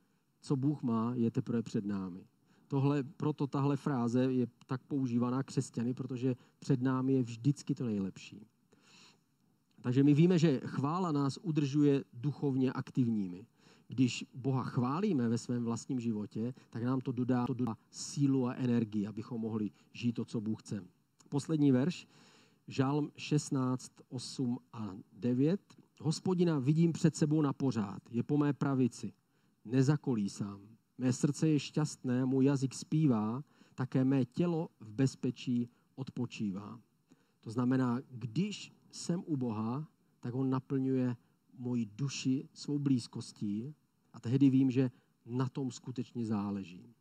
co 0.42 0.56
Bůh 0.56 0.84
má, 0.84 1.16
je 1.16 1.32
teprve 1.32 1.62
před 1.62 1.86
námi. 1.86 2.26
Tohle, 2.70 3.04
proto 3.04 3.48
tahle 3.48 3.78
fráze 3.78 4.34
je 4.34 4.48
tak 4.68 4.82
používaná 4.84 5.44
křesťany, 5.44 5.94
protože 5.94 6.36
před 6.60 6.82
námi 6.82 7.14
je 7.14 7.24
vždycky 7.24 7.76
to 7.76 7.86
nejlepší. 7.86 8.46
Takže 9.82 10.04
my 10.04 10.14
víme, 10.14 10.40
že 10.40 10.62
chvála 10.66 11.12
nás 11.12 11.40
udržuje 11.42 12.04
duchovně 12.14 12.74
aktivními. 12.74 13.46
Když 13.88 14.26
Boha 14.34 14.64
chválíme 14.64 15.30
ve 15.30 15.38
svém 15.38 15.64
vlastním 15.64 16.00
životě, 16.00 16.54
tak 16.70 16.84
nám 16.84 17.02
to 17.02 17.12
dodá, 17.12 17.46
to 17.46 17.54
dodá 17.54 17.76
sílu 17.92 18.48
a 18.48 18.54
energii, 18.54 19.08
abychom 19.08 19.42
mohli 19.42 19.72
žít 19.94 20.14
to, 20.14 20.26
co 20.26 20.42
Bůh 20.42 20.62
chce. 20.62 20.84
Poslední 21.30 21.72
verš, 21.72 22.08
Žálm 22.68 23.12
16, 23.18 23.92
8 24.10 24.60
a 24.74 24.96
9. 25.14 25.62
Hospodina 26.02 26.60
vidím 26.60 26.94
před 26.94 27.16
sebou 27.16 27.42
na 27.42 27.54
pořád, 27.54 28.00
je 28.12 28.24
po 28.24 28.38
mé 28.38 28.54
pravici, 28.54 29.14
nezakolísám. 29.66 30.79
Mé 31.00 31.14
srdce 31.14 31.48
je 31.48 31.60
šťastné, 31.60 32.26
můj 32.26 32.46
jazyk 32.46 32.74
zpívá, 32.74 33.44
také 33.76 34.06
mé 34.06 34.26
tělo 34.26 34.70
v 34.80 34.92
bezpečí 34.92 35.70
odpočívá. 35.96 36.80
To 37.40 37.52
znamená, 37.52 38.00
když 38.12 38.72
jsem 38.92 39.24
u 39.26 39.38
Boha, 39.38 39.88
tak 40.20 40.36
on 40.36 40.50
naplňuje 40.50 41.16
moji 41.58 41.86
duši 41.86 42.50
svou 42.54 42.80
blízkostí 42.80 43.74
a 44.14 44.20
tehdy 44.20 44.50
vím, 44.50 44.72
že 44.72 44.92
na 45.26 45.50
tom 45.50 45.72
skutečně 45.72 46.26
záleží. 46.26 46.94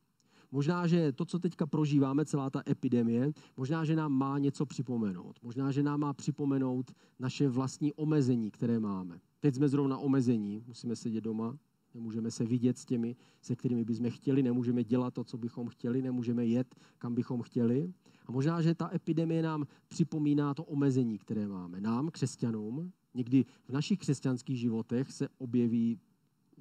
Možná, 0.51 0.87
že 0.87 1.13
to, 1.13 1.25
co 1.25 1.39
teďka 1.39 1.67
prožíváme, 1.67 2.25
celá 2.25 2.51
ta 2.51 2.63
epidemie, 2.69 3.33
možná, 3.57 3.85
že 3.85 3.97
nám 3.97 4.13
má 4.13 4.39
něco 4.39 4.67
připomenout. 4.67 5.37
Možná, 5.43 5.73
že 5.73 5.83
nám 5.83 6.01
má 6.01 6.13
připomenout 6.13 6.91
naše 7.19 7.49
vlastní 7.49 7.93
omezení, 7.93 8.51
které 8.51 8.81
máme. 8.81 9.21
Teď 9.41 9.55
jsme 9.55 9.69
zrovna 9.69 9.99
omezení, 9.99 10.63
musíme 10.67 10.97
sedět 10.97 11.21
doma, 11.21 11.59
nemůžeme 11.99 12.31
se 12.31 12.45
vidět 12.45 12.79
s 12.79 12.85
těmi, 12.85 13.17
se 13.43 13.57
kterými 13.57 13.85
bychom 13.85 14.11
chtěli, 14.11 14.43
nemůžeme 14.43 14.85
dělat 14.85 15.15
to, 15.15 15.25
co 15.25 15.39
bychom 15.39 15.69
chtěli, 15.69 16.03
nemůžeme 16.03 16.47
jet, 16.47 16.75
kam 16.99 17.15
bychom 17.15 17.43
chtěli. 17.43 17.93
A 18.27 18.33
možná, 18.33 18.63
že 18.63 18.75
ta 18.75 18.91
epidemie 18.95 19.43
nám 19.43 19.67
připomíná 19.89 20.55
to 20.55 20.65
omezení, 20.65 21.19
které 21.19 21.49
máme. 21.49 21.81
Nám, 21.81 22.11
křesťanům, 22.11 22.93
Někdy 23.15 23.45
v 23.65 23.73
našich 23.73 23.99
křesťanských 23.99 24.59
životech 24.59 25.13
se 25.13 25.29
objeví 25.39 26.01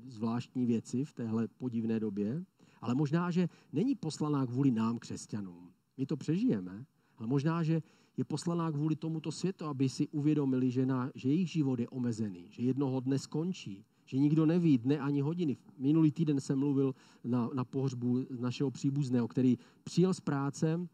zvláštní 0.08 0.65
věci 0.65 1.06
v 1.06 1.13
téhle 1.13 1.47
podivné 1.47 2.00
době, 2.00 2.45
ale 2.82 2.95
možná, 2.95 3.32
že 3.32 3.50
není 3.73 3.95
poslaná 3.95 4.45
kvůli 4.45 4.71
nám, 4.71 5.00
křesťanům. 5.00 5.71
My 5.97 6.06
to 6.06 6.17
přežijeme, 6.17 6.86
ale 7.17 7.28
možná, 7.28 7.63
že 7.63 7.82
je 8.17 8.23
poslaná 8.23 8.71
kvůli 8.71 8.95
tomuto 8.95 9.32
světu, 9.32 9.65
aby 9.65 9.89
si 9.89 10.08
uvědomili, 10.08 10.71
že, 10.71 10.86
na, 10.86 11.12
že 11.15 11.30
jejich 11.30 11.52
život 11.52 11.80
je 11.80 11.89
omezený, 11.89 12.47
že 12.50 12.63
jednoho 12.63 13.00
dne 13.00 13.19
skončí, 13.19 13.86
že 14.08 14.17
nikdo 14.17 14.46
neví 14.46 14.78
dne 14.78 15.00
ani 15.00 15.22
hodiny. 15.22 15.58
Minulý 15.78 16.12
týden 16.12 16.39
jsem 16.39 16.60
mluvil 16.60 16.96
na, 17.24 17.50
na 17.54 17.65
pohřbu 17.65 18.26
našeho 18.39 18.72
příbuzného, 18.72 19.28
který 19.28 19.58
přijel 19.84 20.13
z 20.13 20.20
práce, 20.20 20.88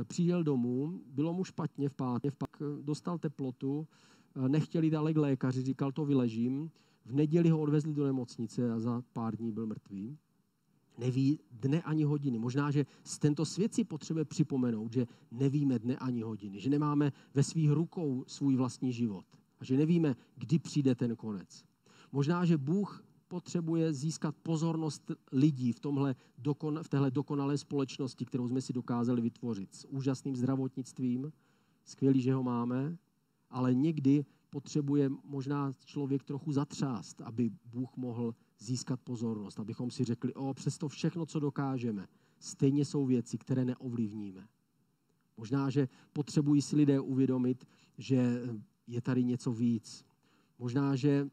eh, 0.00 0.04
přijel 0.04 0.44
domů, 0.44 1.00
bylo 1.06 1.32
mu 1.32 1.44
špatně 1.44 1.88
v 1.88 1.94
pátek, 1.94 2.34
pak 2.34 2.50
eh, 2.62 2.82
dostal 2.82 3.18
teplotu, 3.18 3.86
eh, 4.36 4.48
nechtěli 4.48 4.90
dále 4.90 5.14
k 5.14 5.16
lékaři, 5.16 5.62
říkal, 5.62 5.92
to 5.92 6.04
vyležím. 6.04 6.70
V 7.06 7.14
neděli 7.14 7.48
ho 7.48 7.60
odvezli 7.60 7.94
do 7.94 8.04
nemocnice 8.04 8.72
a 8.72 8.80
za 8.80 9.02
pár 9.12 9.36
dní 9.36 9.52
byl 9.52 9.66
mrtvý. 9.66 10.18
Neví 10.98 11.38
dne 11.50 11.82
ani 11.82 12.04
hodiny. 12.04 12.38
Možná, 12.38 12.70
že 12.70 12.86
z 13.04 13.18
tento 13.18 13.44
svět 13.44 13.74
si 13.74 13.84
potřebuje 13.84 14.24
připomenout, 14.24 14.92
že 14.92 15.06
nevíme 15.30 15.78
dne 15.78 15.96
ani 15.96 16.22
hodiny, 16.22 16.60
že 16.60 16.70
nemáme 16.70 17.12
ve 17.34 17.42
svých 17.42 17.70
rukou 17.70 18.24
svůj 18.26 18.56
vlastní 18.56 18.92
život 18.92 19.24
a 19.60 19.64
že 19.64 19.76
nevíme, 19.76 20.16
kdy 20.36 20.58
přijde 20.58 20.94
ten 20.94 21.16
konec. 21.16 21.67
Možná, 22.12 22.44
že 22.44 22.58
Bůh 22.58 23.04
potřebuje 23.28 23.92
získat 23.92 24.36
pozornost 24.42 25.10
lidí 25.32 25.72
v, 25.72 25.80
tomhle 25.80 26.16
dokon, 26.38 26.80
v 26.82 26.88
téhle 26.88 27.10
dokonalé 27.10 27.58
společnosti, 27.58 28.24
kterou 28.24 28.48
jsme 28.48 28.60
si 28.60 28.72
dokázali 28.72 29.20
vytvořit. 29.20 29.74
S 29.74 29.86
úžasným 29.88 30.36
zdravotnictvím, 30.36 31.32
skvělý, 31.84 32.20
že 32.20 32.34
ho 32.34 32.42
máme, 32.42 32.96
ale 33.50 33.74
někdy 33.74 34.24
potřebuje 34.50 35.10
možná 35.24 35.72
člověk 35.84 36.24
trochu 36.24 36.52
zatřást, 36.52 37.20
aby 37.20 37.50
Bůh 37.64 37.96
mohl 37.96 38.34
získat 38.58 39.00
pozornost, 39.00 39.60
abychom 39.60 39.90
si 39.90 40.04
řekli, 40.04 40.34
o, 40.34 40.54
přesto 40.54 40.88
všechno, 40.88 41.26
co 41.26 41.40
dokážeme, 41.40 42.08
stejně 42.38 42.84
jsou 42.84 43.06
věci, 43.06 43.38
které 43.38 43.64
neovlivníme. 43.64 44.48
Možná, 45.36 45.70
že 45.70 45.88
potřebují 46.12 46.62
si 46.62 46.76
lidé 46.76 47.00
uvědomit, 47.00 47.64
že 47.98 48.42
je 48.86 49.00
tady 49.00 49.24
něco 49.24 49.52
víc. 49.52 50.04
Možná, 50.58 50.96
že 50.96 51.30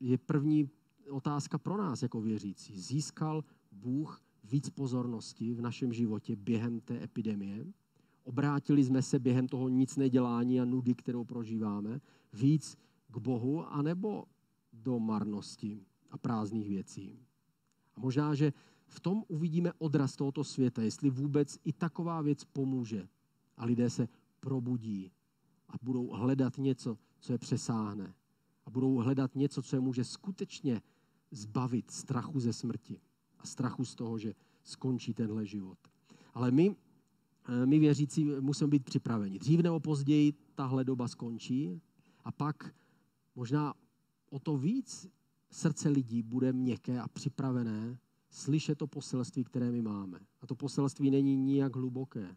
je 0.00 0.18
první 0.18 0.70
otázka 1.10 1.58
pro 1.58 1.76
nás 1.76 2.02
jako 2.02 2.20
věřící. 2.20 2.80
Získal 2.80 3.44
Bůh 3.72 4.22
víc 4.44 4.70
pozornosti 4.70 5.54
v 5.54 5.60
našem 5.60 5.92
životě 5.92 6.36
během 6.36 6.80
té 6.80 7.02
epidemie? 7.04 7.66
Obrátili 8.24 8.84
jsme 8.84 9.02
se 9.02 9.18
během 9.18 9.48
toho 9.48 9.68
nic 9.68 9.96
nedělání 9.96 10.60
a 10.60 10.64
nudy, 10.64 10.94
kterou 10.94 11.24
prožíváme, 11.24 12.00
víc 12.32 12.76
k 13.08 13.18
Bohu, 13.18 13.66
anebo 13.66 14.24
do 14.72 14.98
marnosti 14.98 15.80
a 16.10 16.18
prázdných 16.18 16.68
věcí? 16.68 17.18
A 17.94 18.00
možná, 18.00 18.34
že 18.34 18.52
v 18.86 19.00
tom 19.00 19.24
uvidíme 19.28 19.72
odraz 19.78 20.16
tohoto 20.16 20.44
světa, 20.44 20.82
jestli 20.82 21.10
vůbec 21.10 21.58
i 21.64 21.72
taková 21.72 22.22
věc 22.22 22.44
pomůže 22.44 23.08
a 23.56 23.64
lidé 23.64 23.90
se 23.90 24.08
probudí 24.40 25.12
a 25.68 25.72
budou 25.82 26.10
hledat 26.10 26.58
něco, 26.58 26.98
co 27.20 27.32
je 27.32 27.38
přesáhne 27.38 28.14
a 28.66 28.70
budou 28.70 28.94
hledat 28.94 29.34
něco, 29.34 29.62
co 29.62 29.76
je 29.76 29.80
může 29.80 30.04
skutečně 30.04 30.82
zbavit 31.30 31.90
strachu 31.90 32.40
ze 32.40 32.52
smrti 32.52 33.00
a 33.38 33.46
strachu 33.46 33.84
z 33.84 33.94
toho, 33.94 34.18
že 34.18 34.34
skončí 34.64 35.14
tenhle 35.14 35.46
život. 35.46 35.78
Ale 36.34 36.50
my, 36.50 36.76
eh, 37.48 37.66
my 37.66 37.78
věřící 37.78 38.24
musíme 38.24 38.68
být 38.68 38.84
připraveni. 38.84 39.38
Dřív 39.38 39.60
nebo 39.60 39.80
později 39.80 40.32
tahle 40.54 40.84
doba 40.84 41.08
skončí 41.08 41.80
a 42.24 42.32
pak 42.32 42.74
možná 43.34 43.74
o 44.30 44.38
to 44.38 44.56
víc 44.56 45.08
srdce 45.50 45.88
lidí 45.88 46.22
bude 46.22 46.52
měkké 46.52 47.00
a 47.00 47.08
připravené 47.08 47.98
slyšet 48.30 48.78
to 48.78 48.86
poselství, 48.86 49.44
které 49.44 49.70
my 49.70 49.82
máme. 49.82 50.20
A 50.40 50.46
to 50.46 50.54
poselství 50.54 51.10
není 51.10 51.36
nijak 51.36 51.76
hluboké, 51.76 52.36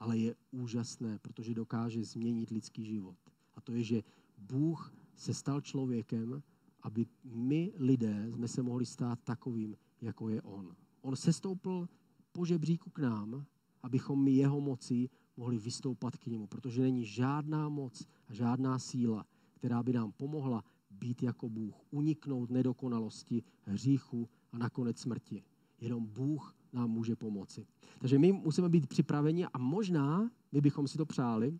ale 0.00 0.18
je 0.18 0.34
úžasné, 0.50 1.18
protože 1.18 1.54
dokáže 1.54 2.04
změnit 2.04 2.50
lidský 2.50 2.84
život. 2.84 3.16
A 3.54 3.60
to 3.60 3.72
je, 3.72 3.82
že 3.82 4.02
Bůh 4.38 4.92
se 5.16 5.34
stal 5.34 5.60
člověkem, 5.60 6.42
aby 6.82 7.06
my 7.24 7.72
lidé 7.76 8.26
jsme 8.34 8.48
se 8.48 8.62
mohli 8.62 8.86
stát 8.86 9.18
takovým, 9.24 9.76
jako 10.00 10.28
je 10.28 10.42
on. 10.42 10.76
On 11.00 11.16
se 11.16 11.32
stoupil 11.32 11.88
po 12.32 12.44
žebříku 12.44 12.90
k 12.90 12.98
nám, 12.98 13.44
abychom 13.82 14.24
my 14.24 14.30
jeho 14.30 14.60
moci 14.60 15.08
mohli 15.36 15.58
vystoupat 15.58 16.16
k 16.16 16.26
němu, 16.26 16.46
protože 16.46 16.82
není 16.82 17.04
žádná 17.04 17.68
moc 17.68 18.06
a 18.28 18.34
žádná 18.34 18.78
síla, 18.78 19.26
která 19.54 19.82
by 19.82 19.92
nám 19.92 20.12
pomohla 20.12 20.64
být 20.90 21.22
jako 21.22 21.48
Bůh, 21.48 21.74
uniknout 21.90 22.50
nedokonalosti, 22.50 23.42
hříchu 23.62 24.28
a 24.52 24.58
nakonec 24.58 24.98
smrti. 24.98 25.42
Jenom 25.80 26.06
Bůh 26.06 26.54
nám 26.72 26.90
může 26.90 27.16
pomoci. 27.16 27.66
Takže 27.98 28.18
my 28.18 28.32
musíme 28.32 28.68
být 28.68 28.86
připraveni 28.86 29.46
a 29.46 29.58
možná, 29.58 30.30
my 30.52 30.60
bychom 30.60 30.88
si 30.88 30.98
to 30.98 31.06
přáli, 31.06 31.58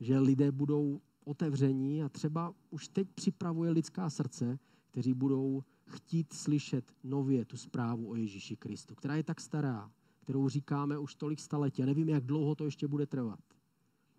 že 0.00 0.18
lidé 0.18 0.52
budou 0.52 1.00
otevření 1.30 2.02
a 2.02 2.08
třeba 2.08 2.54
už 2.70 2.88
teď 2.88 3.08
připravuje 3.14 3.70
lidská 3.70 4.10
srdce, 4.10 4.58
kteří 4.90 5.14
budou 5.14 5.62
chtít 5.86 6.32
slyšet 6.32 6.92
nově 7.04 7.44
tu 7.44 7.56
zprávu 7.56 8.10
o 8.10 8.14
Ježíši 8.14 8.56
Kristu, 8.56 8.94
která 8.94 9.16
je 9.16 9.22
tak 9.22 9.40
stará, 9.40 9.90
kterou 10.20 10.48
říkáme 10.48 10.98
už 10.98 11.14
tolik 11.14 11.40
staletí. 11.40 11.82
Já 11.82 11.86
nevím, 11.86 12.08
jak 12.08 12.24
dlouho 12.24 12.54
to 12.54 12.64
ještě 12.64 12.88
bude 12.88 13.06
trvat. 13.06 13.40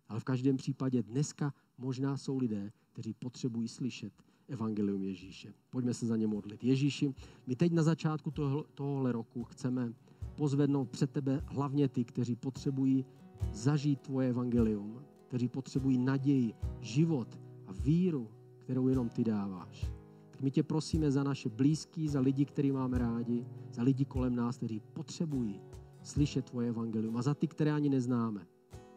Ale 0.08 0.20
v 0.20 0.24
každém 0.24 0.58
případě 0.58 1.04
dneska 1.04 1.54
možná 1.78 2.18
jsou 2.18 2.38
lidé, 2.38 2.72
kteří 2.94 3.14
potřebují 3.14 3.68
slyšet 3.68 4.14
evangelium 4.48 5.04
Ježíše. 5.04 5.54
Pojďme 5.70 5.94
se 5.94 6.06
za 6.06 6.18
ně 6.18 6.28
modlit. 6.28 6.64
Ježíši, 6.64 7.14
my 7.48 7.56
teď 7.56 7.72
na 7.72 7.84
začátku 7.84 8.32
toho, 8.32 8.66
tohohle 8.74 9.12
roku 9.12 9.44
chceme 9.44 9.94
pozvednout 10.36 10.90
před 10.90 11.12
tebe 11.12 11.44
hlavně 11.46 11.88
ty, 11.88 12.04
kteří 12.04 12.36
potřebují 12.36 13.06
zažít 13.52 14.02
tvoje 14.02 14.30
evangelium, 14.30 15.02
kteří 15.32 15.48
potřebují 15.48 15.98
naději, 15.98 16.54
život 16.80 17.40
a 17.68 17.72
víru, 17.72 18.28
kterou 18.58 18.88
jenom 18.88 19.10
ty 19.10 19.24
dáváš. 19.24 19.92
Tak 20.30 20.42
my 20.42 20.52
tě 20.52 20.64
prosíme 20.64 21.12
za 21.12 21.24
naše 21.24 21.50
blízký, 21.50 22.08
za 22.08 22.20
lidi, 22.20 22.46
který 22.46 22.72
máme 22.72 22.98
rádi, 22.98 23.46
za 23.72 23.84
lidi 23.84 24.06
kolem 24.06 24.36
nás, 24.36 24.58
kteří 24.58 24.80
potřebují 24.80 25.62
slyšet 26.04 26.46
tvoje 26.46 26.70
evangelium 26.70 27.18
a 27.18 27.22
za 27.22 27.34
ty, 27.34 27.48
které 27.48 27.72
ani 27.72 27.90
neznáme. 27.90 28.48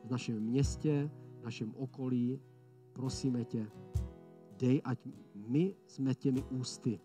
V 0.05 0.11
našem 0.11 0.41
městě, 0.41 1.11
v 1.41 1.45
našem 1.45 1.73
okolí, 1.77 2.41
prosíme 2.93 3.45
tě, 3.45 3.67
dej, 4.59 4.81
ať 4.85 4.99
my 5.35 5.77
jsme 5.87 6.15
těmi 6.15 6.43
ústy, 6.43 7.01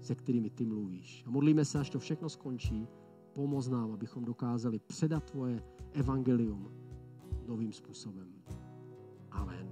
se 0.00 0.14
kterými 0.14 0.50
ty 0.50 0.64
mluvíš. 0.64 1.24
A 1.26 1.30
modlíme 1.30 1.64
se, 1.64 1.78
až 1.78 1.90
to 1.90 1.98
všechno 1.98 2.28
skončí, 2.28 2.88
pomoz 3.32 3.68
nám, 3.68 3.92
abychom 3.92 4.24
dokázali 4.24 4.78
předat 4.78 5.30
tvoje 5.30 5.62
evangelium 5.92 6.72
novým 7.46 7.72
způsobem. 7.72 8.41
Amen. 9.34 9.71